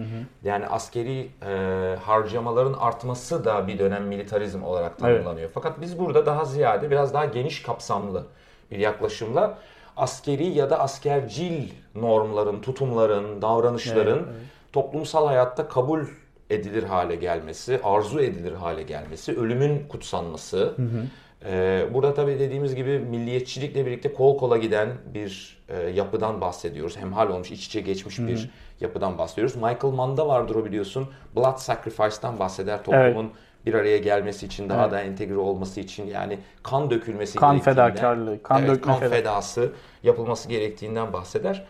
Yani 0.43 0.67
askeri 0.67 1.29
e, 1.47 1.95
harcamaların 2.01 2.73
artması 2.73 3.45
da 3.45 3.67
bir 3.67 3.79
dönem 3.79 4.03
militarizm 4.07 4.63
olarak 4.63 4.97
tanımlanıyor. 4.99 5.49
Fakat 5.53 5.81
biz 5.81 5.99
burada 5.99 6.25
daha 6.25 6.45
ziyade 6.45 6.91
biraz 6.91 7.13
daha 7.13 7.25
geniş 7.25 7.61
kapsamlı 7.63 8.25
bir 8.71 8.77
yaklaşımla 8.77 9.57
askeri 9.97 10.45
ya 10.45 10.69
da 10.69 10.79
askercil 10.79 11.69
normların, 11.95 12.61
tutumların, 12.61 13.41
davranışların 13.41 14.27
toplumsal 14.73 15.27
hayatta 15.27 15.67
kabul 15.67 16.05
edilir 16.53 16.83
hale 16.83 17.15
gelmesi, 17.15 17.79
arzu 17.83 18.19
edilir 18.19 18.51
hale 18.51 18.83
gelmesi, 18.83 19.37
ölümün 19.39 19.87
kutsanması. 19.87 20.75
Ee, 21.45 21.85
burada 21.93 22.13
tabii 22.13 22.39
dediğimiz 22.39 22.75
gibi 22.75 22.99
milliyetçilikle 22.99 23.85
birlikte 23.85 24.13
kol 24.13 24.37
kola 24.37 24.57
giden 24.57 24.89
bir 25.13 25.57
e, 25.69 25.81
yapıdan 25.89 26.41
bahsediyoruz. 26.41 26.97
Hemhal 26.97 27.29
olmuş, 27.29 27.51
iç 27.51 27.65
içe 27.65 27.81
geçmiş 27.81 28.19
bir 28.19 28.49
yapıdan 28.81 29.17
bahsediyoruz. 29.17 29.55
Michael 29.55 29.93
Mann'da 29.93 30.27
vardır 30.27 30.55
o 30.55 30.65
biliyorsun. 30.65 31.07
Blood 31.35 31.57
Sacrifice'dan 31.57 32.39
bahseder 32.39 32.83
toplumun 32.83 33.31
bir 33.65 33.73
araya 33.73 33.97
gelmesi 33.97 34.45
için, 34.45 34.69
daha 34.69 34.81
Evet. 34.83 34.91
da 34.91 35.01
entegre 35.01 35.37
olması 35.37 35.79
için 35.79 36.07
yani 36.07 36.39
kan 36.63 36.89
dökülmesi 36.89 37.39
Kan 37.39 37.59
fedakarlığı, 37.59 38.43
kan 38.43 38.63
evet, 38.63 38.81
kan 38.81 38.99
feda- 38.99 39.09
fedası 39.09 39.71
yapılması 40.03 40.49
gerektiğinden 40.49 41.13
bahseder. 41.13 41.65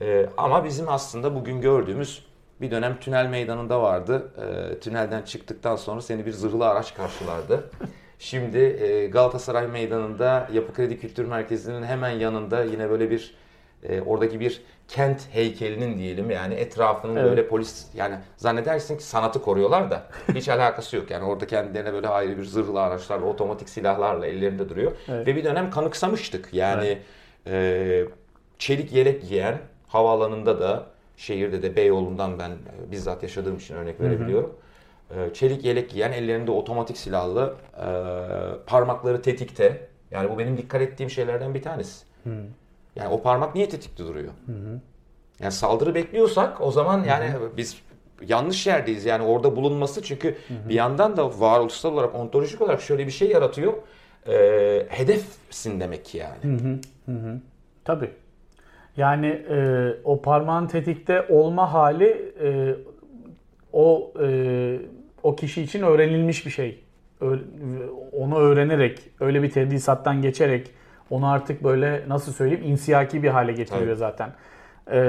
Ee, 0.00 0.26
ama 0.36 0.64
bizim 0.64 0.88
aslında 0.88 1.34
bugün 1.34 1.60
gördüğümüz 1.60 2.24
bir 2.60 2.70
dönem 2.70 3.00
tünel 3.00 3.26
meydanında 3.26 3.82
vardı. 3.82 4.32
Ee, 4.38 4.78
tünelden 4.80 5.22
çıktıktan 5.22 5.76
sonra 5.76 6.00
seni 6.00 6.26
bir 6.26 6.32
zırhlı 6.32 6.68
araç 6.68 6.94
karşılardı. 6.94 7.70
Şimdi 8.18 8.58
e, 8.58 9.06
Galatasaray 9.06 9.66
Meydanı'nda 9.66 10.48
Yapı 10.52 10.72
Kredi 10.74 11.00
Kültür 11.00 11.24
Merkezi'nin 11.24 11.82
hemen 11.82 12.10
yanında 12.10 12.64
yine 12.64 12.90
böyle 12.90 13.10
bir 13.10 13.34
e, 13.82 14.00
oradaki 14.00 14.40
bir 14.40 14.62
kent 14.88 15.20
heykelinin 15.32 15.98
diyelim 15.98 16.30
yani 16.30 16.54
etrafının 16.54 17.16
Evet. 17.16 17.30
böyle 17.30 17.48
polis 17.48 17.86
yani 17.94 18.14
zannedersin 18.36 18.96
ki 18.98 19.04
sanatı 19.04 19.42
koruyorlar 19.42 19.90
da 19.90 20.02
hiç 20.34 20.48
alakası 20.48 20.96
yok. 20.96 21.10
Yani 21.10 21.24
orada 21.24 21.46
kendilerine 21.46 21.92
böyle 21.92 22.08
ayrı 22.08 22.38
bir 22.38 22.44
zırhlı 22.44 22.82
araçlarla, 22.82 23.26
otomatik 23.26 23.68
silahlarla 23.68 24.26
ellerinde 24.26 24.68
duruyor. 24.68 24.92
Evet. 25.08 25.26
Ve 25.26 25.36
bir 25.36 25.44
dönem 25.44 25.70
kanıksamıştık. 25.70 26.48
Yani 26.52 26.98
e, 27.46 28.04
çelik 28.58 28.92
yelek 28.92 29.28
giyen 29.28 29.58
havaalanında 29.88 30.60
da 30.60 30.86
şehirde 31.18 31.62
de 31.62 31.76
Beyoğlu'ndan 31.76 32.38
ben 32.38 32.50
e, 32.50 32.90
bizzat 32.90 33.22
yaşadığım 33.22 33.56
için 33.56 33.74
örnek 33.74 34.00
verebiliyorum. 34.00 34.54
E, 35.10 35.34
çelik 35.34 35.64
yelek 35.64 35.90
giyen 35.90 36.12
ellerinde 36.12 36.50
otomatik 36.50 36.96
silahlı 36.96 37.54
e, 37.76 37.86
parmakları 38.66 39.22
tetikte. 39.22 39.88
Yani 40.10 40.30
bu 40.30 40.38
benim 40.38 40.56
dikkat 40.56 40.82
ettiğim 40.82 41.10
şeylerden 41.10 41.54
bir 41.54 41.62
tanesi. 41.62 42.04
Yani 42.96 43.08
o 43.08 43.22
parmak 43.22 43.54
niye 43.54 43.68
tetikte 43.68 44.04
duruyor? 44.04 44.32
Yani 45.40 45.52
saldırı 45.52 45.94
bekliyorsak 45.94 46.60
o 46.60 46.70
zaman 46.70 47.04
yani 47.04 47.30
biz 47.56 47.76
yanlış 48.26 48.66
yerdeyiz. 48.66 49.04
Yani 49.04 49.24
orada 49.24 49.56
bulunması 49.56 50.02
çünkü 50.02 50.36
bir 50.68 50.74
yandan 50.74 51.16
da 51.16 51.40
varoluşsal 51.40 51.92
olarak 51.92 52.14
ontolojik 52.14 52.60
olarak 52.60 52.80
şöyle 52.82 53.06
bir 53.06 53.12
şey 53.12 53.30
yaratıyor. 53.30 53.72
E, 54.28 54.86
hedefsin 54.88 55.80
demek 55.80 56.04
ki 56.04 56.18
yani. 56.18 56.36
Tabii. 57.84 58.10
Yani 58.98 59.26
e, 59.26 59.88
o 60.04 60.22
parmağın 60.22 60.66
tetikte 60.66 61.26
olma 61.28 61.72
hali 61.72 62.32
e, 62.42 62.74
o 63.72 64.12
e, 64.22 64.78
o 65.22 65.36
kişi 65.36 65.62
için 65.62 65.82
öğrenilmiş 65.82 66.46
bir 66.46 66.50
şey. 66.50 66.84
Ö- 67.20 67.38
onu 68.12 68.38
öğrenerek, 68.38 68.98
öyle 69.20 69.42
bir 69.42 69.50
tedrisattan 69.50 70.22
geçerek 70.22 70.70
onu 71.10 71.28
artık 71.30 71.64
böyle 71.64 72.02
nasıl 72.08 72.32
söyleyeyim 72.32 72.64
insiyaki 72.66 73.22
bir 73.22 73.28
hale 73.28 73.52
getiriyor 73.52 73.86
Tabii. 73.86 73.96
zaten. 73.96 74.30
E, 74.92 75.00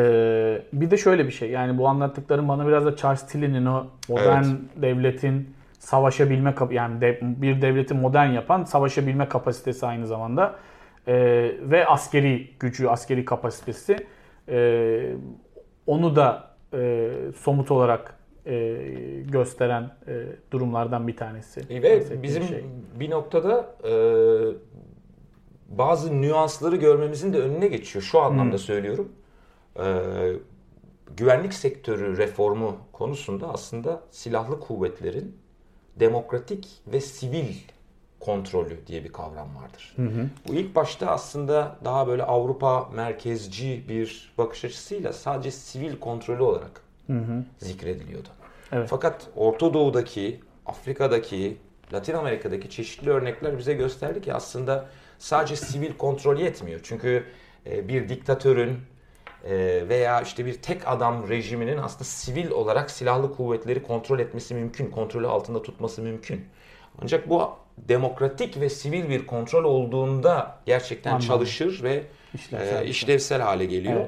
bir 0.74 0.92
de 0.92 0.98
şöyle 0.98 1.26
bir 1.26 1.32
şey 1.32 1.50
yani 1.50 1.78
bu 1.78 1.88
anlattıklarım 1.88 2.48
bana 2.48 2.68
biraz 2.68 2.86
da 2.86 2.96
Charles 2.96 3.28
Tilly'nin 3.28 3.66
o 3.66 3.86
modern 4.10 4.44
Evet. 4.44 4.56
devletin 4.76 5.50
savaşabilme 5.80 6.54
yani 6.72 7.02
de- 7.02 7.20
bir 7.22 7.62
devleti 7.62 7.94
modern 7.94 8.30
yapan 8.30 8.64
savaşabilme 8.64 9.30
kapasitesi 9.30 9.86
aynı 9.86 10.08
zamanda 10.08 10.56
Ee, 11.10 11.56
ve 11.62 11.86
askeri 11.86 12.50
gücü, 12.60 12.88
askeri 12.88 13.26
kapasitesi 13.26 13.98
Ee, 14.52 15.16
onu 15.88 16.16
da 16.16 16.56
e, 16.74 17.12
somut 17.38 17.72
olarak 17.72 18.20
e, 18.46 18.78
gösteren 19.26 19.92
e, 20.08 20.26
durumlardan 20.52 21.08
bir 21.08 21.18
tanesi. 21.18 21.70
Ve 21.70 22.24
bizim 22.24 22.44
şey. 22.44 22.66
bir 23.00 23.10
noktada 23.10 23.76
e, 23.84 23.94
bazı 25.70 26.22
nüansları 26.22 26.76
görmemizin 26.76 27.34
de 27.34 27.40
önüne 27.40 27.68
geçiyor. 27.68 28.04
Şu 28.04 28.20
anlamda 28.20 28.58
söylüyorum. 28.58 29.12
E, 29.80 29.86
güvenlik 31.18 31.54
sektörü 31.54 32.18
reformu 32.18 32.78
konusunda 32.92 33.54
aslında 33.54 34.02
silahlı 34.12 34.60
kuvvetlerin 34.60 35.38
demokratik 36.00 36.68
ve 36.88 37.02
sivil 37.02 37.56
kontrolü 38.20 38.88
diye 38.88 39.04
bir 39.04 39.12
kavram 39.12 39.56
vardır. 39.56 39.96
Bu 40.48 40.54
ilk 40.54 40.76
başta 40.76 41.08
aslında 41.08 41.76
daha 41.86 42.08
böyle 42.08 42.24
Avrupa 42.24 42.90
merkezci 42.96 43.84
bir 43.90 44.34
bakış 44.38 44.66
açısıyla 44.66 45.14
sadece 45.14 45.52
sivil 45.52 46.00
kontrolü 46.00 46.44
olarak 46.44 46.82
zikrediliyordu. 47.58 48.28
Evet. 48.72 48.88
Fakat 48.90 49.28
Orta 49.36 49.74
Doğu'daki, 49.74 50.40
Afrika'daki, 50.66 51.58
Latin 51.94 52.14
Amerika'daki 52.14 52.70
çeşitli 52.70 53.10
örnekler 53.10 53.58
bize 53.58 53.74
gösterdi 53.74 54.22
ki 54.22 54.34
aslında 54.34 54.86
sadece 55.20 55.56
sivil 55.56 55.94
kontrol 55.98 56.38
yetmiyor. 56.40 56.80
Çünkü 56.84 57.24
e, 57.66 57.88
bir 57.88 58.10
diktatörün 58.10 58.78
e, 59.44 59.84
veya 59.90 60.22
işte 60.22 60.46
bir 60.46 60.54
tek 60.54 60.88
adam 60.88 61.30
rejiminin 61.30 61.78
aslında 61.78 62.04
sivil 62.04 62.52
olarak 62.52 62.92
silahlı 62.92 63.36
kuvvetleri 63.36 63.84
kontrol 63.84 64.20
etmesi 64.20 64.54
mümkün, 64.54 64.92
kontrolü 64.92 65.28
altında 65.28 65.62
tutması 65.62 66.02
mümkün. 66.02 66.46
Ancak 67.02 67.30
bu 67.30 67.50
demokratik 67.88 68.60
ve 68.62 68.70
sivil 68.70 69.10
bir 69.10 69.26
kontrol 69.28 69.64
olduğunda 69.64 70.56
gerçekten 70.66 71.12
Anladım. 71.12 71.28
çalışır 71.28 71.84
ve 71.84 72.04
İşlevsel. 72.34 72.82
e, 72.82 72.86
işlevsel 72.86 73.42
hale 73.42 73.66
geliyor. 73.66 74.06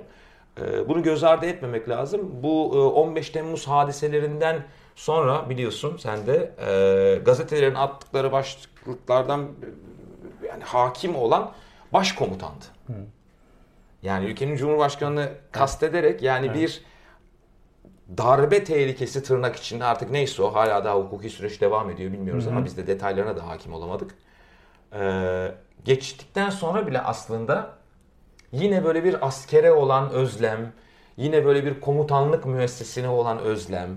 E, 0.62 0.90
Bunu 0.90 1.04
göz 1.04 1.24
ardı 1.24 1.46
etmemek 1.46 1.90
lazım. 1.90 2.22
Bu 2.44 2.72
e, 2.76 2.78
15 2.78 3.30
Temmuz 3.30 3.68
hadiselerinden 3.68 4.64
sonra 4.96 5.50
biliyorsun 5.50 5.98
sen 5.98 6.28
de 6.28 6.52
e, 6.68 7.20
gazetelerin 7.26 7.76
attıkları 7.76 8.32
başlıklardan 8.32 9.42
e, 10.44 10.48
yani 10.48 10.64
hakim 10.64 11.16
olan 11.16 11.52
başkomutandı. 11.94 12.66
Yani 14.04 14.26
ülkenin 14.26 14.56
cumhurbaşkanını 14.56 15.30
kastederek 15.52 16.22
yani 16.22 16.54
bir 16.54 16.82
darbe 18.18 18.64
tehlikesi 18.64 19.24
tırnak 19.24 19.56
içinde 19.56 19.86
artık 19.86 20.12
neyse 20.12 20.44
o 20.44 20.54
hala 20.54 20.86
daha 20.86 20.96
hukuki 20.96 21.30
süreç 21.30 21.62
devam 21.62 21.90
ediyor 21.90 22.12
bilmiyoruz 22.12 22.48
ama 22.48 22.66
biz 22.66 22.78
de 22.78 22.88
detaylarına 22.88 23.38
da 23.38 23.48
hakim 23.48 23.74
olamadık. 23.74 24.16
Ee, 24.94 25.52
geçtikten 25.86 26.50
sonra 26.50 26.88
bile 26.88 27.02
aslında 27.02 27.70
yine 28.52 28.84
böyle 28.84 29.04
bir 29.04 29.28
askere 29.28 29.72
olan 29.72 30.10
özlem, 30.10 30.74
yine 31.18 31.46
böyle 31.46 31.66
bir 31.66 31.80
komutanlık 31.80 32.46
müessesine 32.46 33.08
olan 33.08 33.40
özlem, 33.40 33.90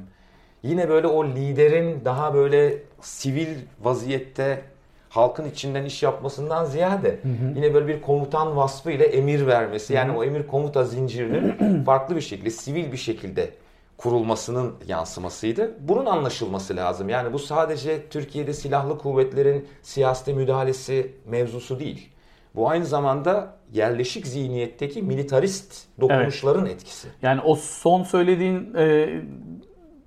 yine 0.63 0.89
böyle 0.89 1.07
o 1.07 1.27
liderin 1.27 2.05
daha 2.05 2.35
böyle 2.35 2.83
sivil 3.01 3.57
vaziyette 3.81 4.63
halkın 5.09 5.51
içinden 5.51 5.85
iş 5.85 6.03
yapmasından 6.03 6.65
ziyade 6.65 7.09
hı 7.09 7.29
hı. 7.29 7.53
yine 7.57 7.75
böyle 7.75 7.89
bir 7.89 8.03
komutan 8.03 8.57
vasfı 8.57 8.91
ile 8.91 9.05
emir 9.05 9.47
vermesi 9.47 9.93
yani 9.93 10.09
hı 10.09 10.15
hı. 10.15 10.19
o 10.19 10.25
emir 10.25 10.47
komuta 10.47 10.85
zincirinin 10.85 11.85
farklı 11.85 12.17
bir 12.17 12.21
şekilde 12.21 12.51
sivil 12.51 12.93
bir 12.93 12.97
şekilde 12.97 13.51
kurulmasının 13.97 14.75
yansımasıydı. 14.87 15.75
Bunun 15.81 16.07
anlaşılması 16.07 16.77
lazım. 16.77 17.09
Yani 17.09 17.33
bu 17.33 17.39
sadece 17.39 18.09
Türkiye'de 18.09 18.53
silahlı 18.53 18.99
kuvvetlerin 18.99 19.69
siyasete 19.83 20.33
müdahalesi 20.33 21.15
mevzusu 21.27 21.81
değil. 21.81 22.11
Bu 22.55 22.69
aynı 22.69 22.87
zamanda 22.87 23.57
yerleşik 23.73 24.27
zihniyetteki 24.27 25.03
militarist 25.03 25.87
dokunuşların 26.01 26.67
evet. 26.67 26.75
etkisi. 26.75 27.09
Yani 27.23 27.41
o 27.41 27.55
son 27.55 28.03
söylediğin 28.03 28.75
e, 28.75 29.09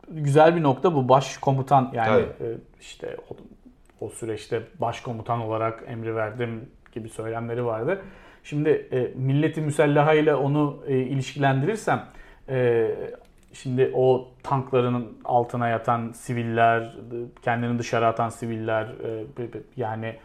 güzel 0.08 0.56
bir 0.56 0.64
nokta 0.64 0.96
bu 0.96 1.10
başkomutan 1.10 1.92
yani 1.94 2.22
e, 2.22 2.46
işte 2.80 3.18
o, 3.30 3.36
o 4.06 4.10
süreçte 4.10 4.62
başkomutan 4.80 5.42
olarak 5.42 5.84
emri 5.88 6.16
verdim 6.16 6.70
gibi 6.92 7.10
söylemleri 7.10 7.66
vardı. 7.66 8.02
Şimdi 8.44 8.70
e, 8.92 9.12
milleti 9.16 9.62
müsellaha 9.62 10.14
ile 10.14 10.36
onu 10.36 10.84
e, 10.88 10.98
ilişkilendirirsem 10.98 12.06
e, 12.50 12.88
Şimdi 13.64 13.91
o 13.93 14.28
tanklarının 14.43 15.18
altına 15.26 15.68
yatan 15.68 16.12
siviller, 16.12 16.95
kendini 17.41 17.80
dışarı 17.80 18.08
atan 18.08 18.30
siviller, 18.30 18.84
e, 18.84 19.47
yani 19.78 20.16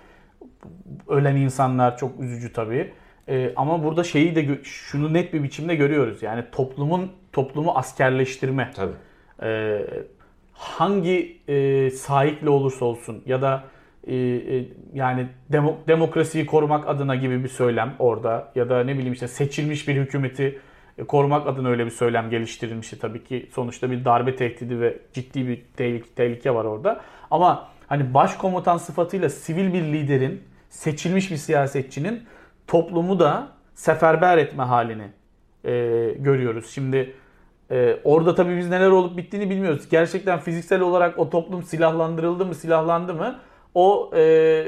ölen 1.09 1.37
insanlar 1.37 1.97
çok 1.99 2.21
üzücü 2.21 2.53
tabii. 2.53 2.93
E, 3.29 3.53
ama 3.57 3.85
burada 3.85 4.05
şeyi 4.05 4.37
de 4.37 4.59
şunu 4.63 5.13
net 5.13 5.33
bir 5.33 5.43
biçimde 5.43 5.75
görüyoruz. 5.75 6.23
Yani 6.23 6.45
toplumun 6.53 7.13
toplumu 7.33 7.73
askerleştirme. 7.73 8.71
Tabii. 8.75 8.93
E, 9.43 9.81
hangi 10.53 11.41
sahikle 11.95 12.51
olursa 12.51 12.85
olsun 12.85 13.23
ya 13.27 13.43
da 13.43 13.65
yani 14.95 15.29
demokrasiyi 15.89 16.47
korumak 16.47 16.89
adına 16.89 17.15
gibi 17.15 17.45
bir 17.45 17.49
söylem 17.49 17.95
orada 17.99 18.53
ya 18.55 18.69
da 18.69 18.85
ne 18.85 18.95
bileyim 18.95 19.13
işte 19.13 19.29
seçilmiş 19.29 19.89
bir 19.89 19.95
hükümeti 19.95 20.45
e, 20.45 20.72
korumak 21.09 21.47
adına 21.47 21.69
öyle 21.69 21.87
bir 21.87 21.91
söylem 21.91 22.31
geliştirilmişti 22.31 22.99
tabii 22.99 23.25
ki. 23.25 23.49
Sonuçta 23.55 23.91
bir 23.91 24.05
darbe 24.05 24.37
tehdidi 24.37 24.81
ve 24.81 24.99
ciddi 25.13 25.49
bir 25.49 25.63
tehlike, 25.77 26.09
tehlike 26.17 26.55
var 26.55 26.65
orada. 26.65 27.01
Ama 27.31 27.69
hani 27.87 28.15
başkomutan 28.15 28.77
sıfatıyla 28.77 29.29
sivil 29.29 29.73
bir 29.73 29.83
liderin, 29.83 30.43
seçilmiş 30.71 31.31
bir 31.31 31.37
siyasetçinin 31.37 32.23
toplumu 32.67 33.19
da 33.19 33.49
seferber 33.75 34.39
etme 34.39 34.63
halini 34.63 35.07
e, 35.65 35.71
görüyoruz. 36.19 36.71
Şimdi 36.71 37.15
e, 37.71 37.99
orada 38.05 38.35
tabii 38.35 38.57
biz 38.57 38.69
neler 38.69 38.91
olup 38.91 39.17
bittiğini 39.17 39.51
bilmiyoruz. 39.51 39.89
Gerçekten 39.91 40.39
fiziksel 40.39 40.81
olarak 40.81 41.19
o 41.19 41.31
toplum 41.31 41.63
silahlandırıldı 41.63 42.47
mı, 42.47 42.55
silahlandı 42.55 43.15
mı? 43.15 43.39
O 43.75 44.11
e, 44.17 44.65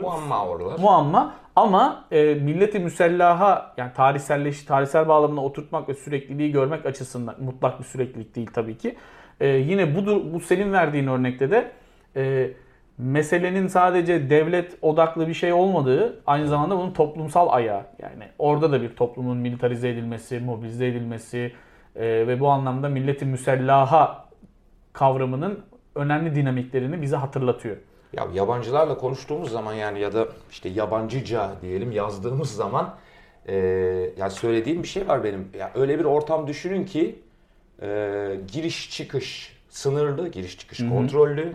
muamma 0.00 0.46
oralar. 0.46 0.78
Muamma. 0.78 1.34
Ama 1.56 2.04
e, 2.10 2.34
milleti 2.34 2.78
müsellaha 2.78 3.74
yani 3.76 3.92
tarihselleş, 3.92 4.62
tarihsel 4.62 5.08
bağlamına 5.08 5.44
oturtmak 5.44 5.88
ve 5.88 5.94
sürekliliği 5.94 6.52
görmek 6.52 6.86
açısından 6.86 7.36
mutlak 7.40 7.80
bir 7.80 7.84
süreklilik 7.84 8.36
değil 8.36 8.50
tabii 8.54 8.78
ki. 8.78 8.96
E, 9.40 9.48
yine 9.48 9.96
bu, 9.96 10.32
bu 10.34 10.40
senin 10.40 10.72
verdiğin 10.72 11.06
örnekte 11.06 11.50
de 11.50 11.70
e, 12.16 12.50
meselenin 12.98 13.66
sadece 13.66 14.30
devlet 14.30 14.78
odaklı 14.82 15.28
bir 15.28 15.34
şey 15.34 15.52
olmadığı 15.52 16.22
aynı 16.26 16.48
zamanda 16.48 16.78
bunun 16.78 16.92
toplumsal 16.92 17.48
ayağı. 17.50 17.82
Yani 18.02 18.24
orada 18.38 18.72
da 18.72 18.82
bir 18.82 18.96
toplumun 18.96 19.36
militarize 19.36 19.88
edilmesi, 19.88 20.40
mobilize 20.40 20.86
edilmesi 20.86 21.52
e, 21.96 22.06
ve 22.06 22.40
bu 22.40 22.48
anlamda 22.48 22.88
milleti 22.88 23.24
müsellaha 23.24 24.28
kavramının 24.92 25.64
önemli 25.94 26.34
dinamiklerini 26.34 27.02
bize 27.02 27.16
hatırlatıyor. 27.16 27.76
Ya 28.12 28.28
yabancılarla 28.34 28.98
konuştuğumuz 28.98 29.50
zaman 29.50 29.74
yani 29.74 30.00
ya 30.00 30.12
da 30.12 30.28
işte 30.50 30.68
yabancıca 30.68 31.52
diyelim 31.62 31.92
yazdığımız 31.92 32.54
zaman 32.54 32.94
e, 33.48 33.56
yani 34.16 34.30
söylediğim 34.30 34.82
bir 34.82 34.88
şey 34.88 35.08
var 35.08 35.24
benim. 35.24 35.48
Ya 35.58 35.70
öyle 35.74 35.98
bir 35.98 36.04
ortam 36.04 36.46
düşünün 36.46 36.84
ki 36.84 37.18
e, 37.82 38.40
giriş 38.52 38.90
çıkış 38.90 39.56
sınırlı, 39.68 40.28
giriş 40.28 40.58
çıkış 40.58 40.80
Hı-hı. 40.80 40.88
kontrollü, 40.88 41.52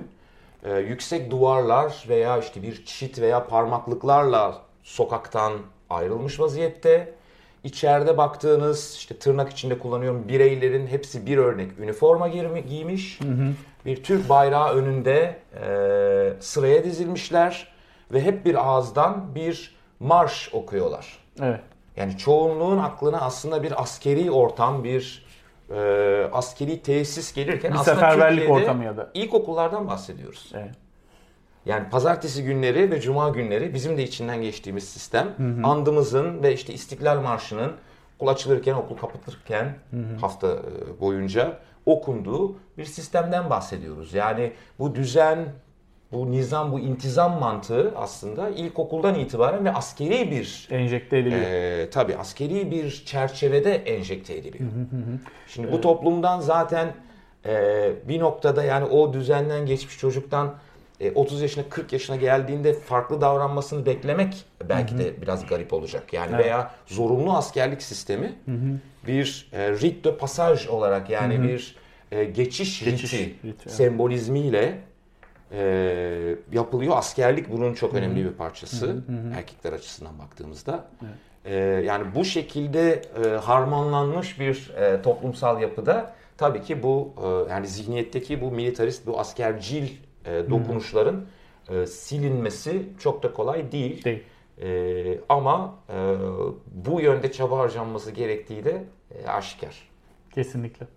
e, 0.64 0.78
yüksek 0.78 1.32
duvarlar 1.32 2.06
veya 2.10 2.38
işte 2.38 2.64
bir 2.64 2.86
çit 2.86 3.20
veya 3.20 3.48
parmaklıklarla 3.48 4.62
sokaktan 4.84 5.54
ayrılmış 5.90 6.40
vaziyette. 6.40 7.14
İçeride 7.66 8.18
baktığınız 8.18 8.96
işte 8.98 9.18
tırnak 9.18 9.52
içinde 9.52 9.80
kullanıyorum 9.80 10.28
bireylerin 10.28 10.88
hepsi 10.88 11.26
bir 11.26 11.38
örnek 11.38 11.80
üniforma 11.80 12.28
giymiş. 12.28 13.20
Hı 13.22 13.28
hı 13.28 13.54
bir 13.86 14.04
Türk 14.04 14.30
bayrağı 14.30 14.74
önünde 14.74 15.40
e, 15.62 16.34
sıraya 16.40 16.84
dizilmişler 16.84 17.68
ve 18.14 18.22
hep 18.22 18.46
bir 18.46 18.68
ağızdan 18.68 19.36
bir 19.36 19.76
marş 20.00 20.50
okuyorlar. 20.54 21.18
Evet. 21.42 21.62
Yani 21.98 22.18
çoğunluğun 22.18 22.78
aklına 22.78 23.22
aslında 23.22 23.64
bir 23.64 23.82
askeri 23.82 24.32
ortam, 24.32 24.84
bir 24.84 25.26
e, 25.70 26.30
askeri 26.32 26.82
tesis 26.82 27.34
gelirken 27.34 27.72
bir 27.72 27.80
aslında 27.80 27.96
seferberlik 27.96 28.50
ortamı 28.50 28.84
ya 28.84 28.98
da 28.98 29.12
ilkokullardan 29.14 29.88
bahsediyoruz. 29.88 30.52
Evet. 30.54 30.76
Yani 31.66 31.90
pazartesi 31.90 32.44
günleri 32.44 32.92
ve 32.92 33.02
cuma 33.02 33.30
günleri 33.30 33.74
bizim 33.74 33.98
de 33.98 34.04
içinden 34.04 34.42
geçtiğimiz 34.42 34.84
sistem 34.84 35.28
hı 35.38 35.44
hı. 35.44 35.68
andımızın 35.68 36.44
ve 36.44 36.54
işte 36.54 36.74
İstiklal 36.74 37.22
Marşı'nın 37.22 37.72
okul 38.16 38.28
açılırken, 38.28 38.74
okul 38.74 38.98
kapatırken 38.98 39.76
hı 39.92 39.98
hı. 39.98 40.18
hafta 40.22 40.48
e, 40.48 41.02
boyunca 41.02 41.60
okunduğu 41.86 42.56
bir 42.78 42.86
sistemden 42.86 43.50
bahsediyoruz. 43.50 44.14
Yani 44.14 44.52
bu 44.80 44.96
düzen, 44.96 45.46
bu 46.12 46.32
nizam, 46.32 46.72
bu 46.72 46.80
intizam 46.80 47.40
mantığı 47.40 47.94
aslında 47.96 48.50
ilkokuldan 48.50 49.16
itibaren 49.16 49.66
ve 49.66 49.74
askeri 49.74 50.32
bir 50.32 50.68
enjekte 50.72 51.18
ediliyor. 51.18 51.42
E, 51.42 51.90
tabii 51.90 52.16
askeri 52.16 52.72
bir 52.72 53.04
çerçevede 53.06 53.76
enjekte 53.76 54.36
ediliyor. 54.36 54.70
Şimdi 55.48 55.72
bu 55.72 55.82
toplumdan 55.82 56.40
zaten 56.40 56.94
e, 57.46 57.92
bir 58.08 58.20
noktada 58.20 58.64
yani 58.64 58.86
o 58.86 59.14
düzenden 59.14 59.66
geçmiş 59.66 59.98
çocuktan 59.98 60.56
30 61.16 61.40
e, 61.40 61.42
yaşına 61.42 61.64
40 61.70 61.94
yaşına 61.94 62.16
geldiğinde 62.16 62.74
farklı 62.74 63.22
davranmasını 63.22 63.86
beklemek 63.86 64.46
belki 64.70 64.94
hı 64.94 64.98
hı. 64.98 65.00
de 65.00 65.22
biraz 65.22 65.46
garip 65.46 65.74
olacak. 65.74 66.14
Yani 66.14 66.32
evet. 66.36 66.46
veya 66.46 66.72
zorunlu 66.88 67.38
askerlik 67.38 67.82
sistemi 67.82 68.36
hı 68.46 68.52
hı. 68.52 68.80
bir 69.08 69.50
e, 69.54 69.72
rite 69.72 70.04
de 70.04 70.18
passage 70.18 70.70
olarak 70.70 71.10
yani 71.10 71.36
hı 71.36 71.40
hı. 71.40 71.44
bir 71.44 71.76
e, 72.12 72.24
geçiş, 72.24 72.84
geçiş 72.84 73.14
riti, 73.14 73.36
riti 73.46 73.70
sembolizmiyle 73.70 74.80
e, 75.52 76.36
yapılıyor. 76.52 76.98
Askerlik 76.98 77.52
bunun 77.52 77.74
çok 77.74 77.92
hı 77.92 77.96
hı. 77.96 78.00
önemli 78.00 78.26
bir 78.26 78.32
parçası 78.32 78.88
hı 78.88 78.92
hı. 78.92 79.34
erkekler 79.36 79.74
açısından 79.74 80.20
baktığımızda. 80.20 80.88
Evet. 81.02 81.16
E, 81.46 81.56
yani 81.86 82.16
bu 82.16 82.26
şekilde 82.26 83.02
e, 83.26 83.30
harmanlanmış 83.30 84.40
bir 84.40 84.74
e, 84.78 85.02
toplumsal 85.02 85.62
yapıda 85.62 86.14
tabii 86.38 86.62
ki 86.62 86.84
bu 86.84 87.14
e, 87.24 87.52
yani 87.52 87.68
zihniyetteki 87.68 88.42
bu 88.42 88.52
militarist, 88.52 89.08
bu 89.08 89.20
askercil 89.20 89.88
e, 90.26 90.50
dokunuşların 90.50 91.26
e, 91.70 91.86
silinmesi 91.86 92.86
çok 93.00 93.24
da 93.24 93.34
kolay 93.34 93.72
değil. 93.72 94.04
Değil. 94.04 94.24
E, 94.62 95.20
ama 95.30 95.76
e, 95.90 96.16
bu 96.68 97.02
yönde 97.02 97.32
çaba 97.32 97.58
harcanması 97.58 98.12
gerektiği 98.12 98.66
de 98.66 98.84
e, 99.16 99.28
aşikar. 99.28 99.90
Kesinlikle. 100.36 100.88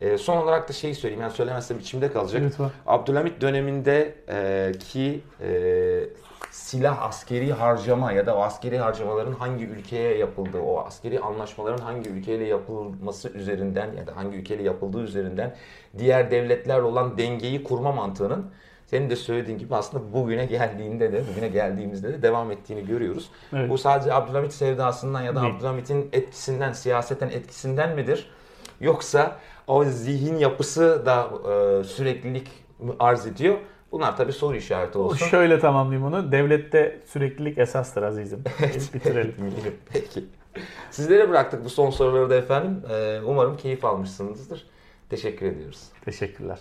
E, 0.00 0.18
son 0.18 0.36
olarak 0.36 0.68
da 0.68 0.72
şeyi 0.72 0.94
söyleyeyim, 0.94 1.22
yani 1.22 1.32
söylemezsem 1.32 1.78
içimde 1.78 2.12
kalacak. 2.12 2.42
Lütfen. 2.42 2.70
Abdülhamit 2.86 3.40
döneminde 3.40 4.14
e, 4.28 4.72
ki 4.78 5.20
e, 5.42 6.08
silah 6.50 7.02
askeri 7.02 7.52
harcama 7.52 8.12
ya 8.12 8.26
da 8.26 8.36
o 8.36 8.40
askeri 8.40 8.78
harcamaların 8.78 9.32
hangi 9.32 9.64
ülkeye 9.64 10.18
yapıldığı, 10.18 10.60
o 10.60 10.78
askeri 10.78 11.20
anlaşmaların 11.20 11.84
hangi 11.84 12.10
ülkeyle 12.10 12.44
yapılması 12.44 13.28
üzerinden 13.28 13.92
ya 13.92 14.06
da 14.06 14.16
hangi 14.16 14.36
ülkeyle 14.36 14.62
yapıldığı 14.62 15.02
üzerinden 15.02 15.56
diğer 15.98 16.30
devletlerle 16.30 16.82
olan 16.82 17.18
dengeyi 17.18 17.64
kurma 17.64 17.92
mantığının 17.92 18.50
senin 18.86 19.10
de 19.10 19.16
söylediğin 19.16 19.58
gibi 19.58 19.74
aslında 19.74 20.12
bugüne 20.12 20.46
geldiğinde 20.46 21.12
de, 21.12 21.22
bugüne 21.32 21.48
geldiğimizde 21.48 22.12
de 22.12 22.22
devam 22.22 22.50
ettiğini 22.50 22.86
görüyoruz. 22.86 23.30
Evet. 23.52 23.70
Bu 23.70 23.78
sadece 23.78 24.12
Abdülhamit 24.12 24.52
sevdasından 24.52 25.22
ya 25.22 25.34
da. 25.34 25.40
Abdülhamit'in 25.42 26.08
etkisinden, 26.12 26.72
siyaseten 26.72 27.28
etkisinden 27.28 27.94
midir? 27.94 28.30
Yoksa 28.80 29.38
o 29.66 29.84
zihin 29.84 30.36
yapısı 30.36 31.02
da 31.06 31.28
e, 31.80 31.84
süreklilik 31.84 32.48
arz 32.98 33.26
ediyor. 33.26 33.56
Bunlar 33.92 34.16
tabii 34.16 34.32
soru 34.32 34.56
işareti 34.56 34.98
olsun. 34.98 35.26
Şöyle 35.26 35.58
tamamlayayım 35.58 36.06
onu. 36.06 36.32
Devlette 36.32 37.00
süreklilik 37.06 37.58
esastır 37.58 38.02
azizim. 38.02 38.44
Evet. 38.60 38.90
Bitirelim. 38.94 39.34
Peki. 39.92 40.24
Sizlere 40.90 41.28
bıraktık 41.28 41.64
bu 41.64 41.70
son 41.70 41.90
soruları 41.90 42.30
da 42.30 42.36
efendim. 42.36 42.82
E, 42.90 43.20
umarım 43.24 43.56
keyif 43.56 43.84
almışsınızdır. 43.84 44.66
Teşekkür 45.10 45.46
ediyoruz. 45.46 45.84
Teşekkürler. 46.04 46.58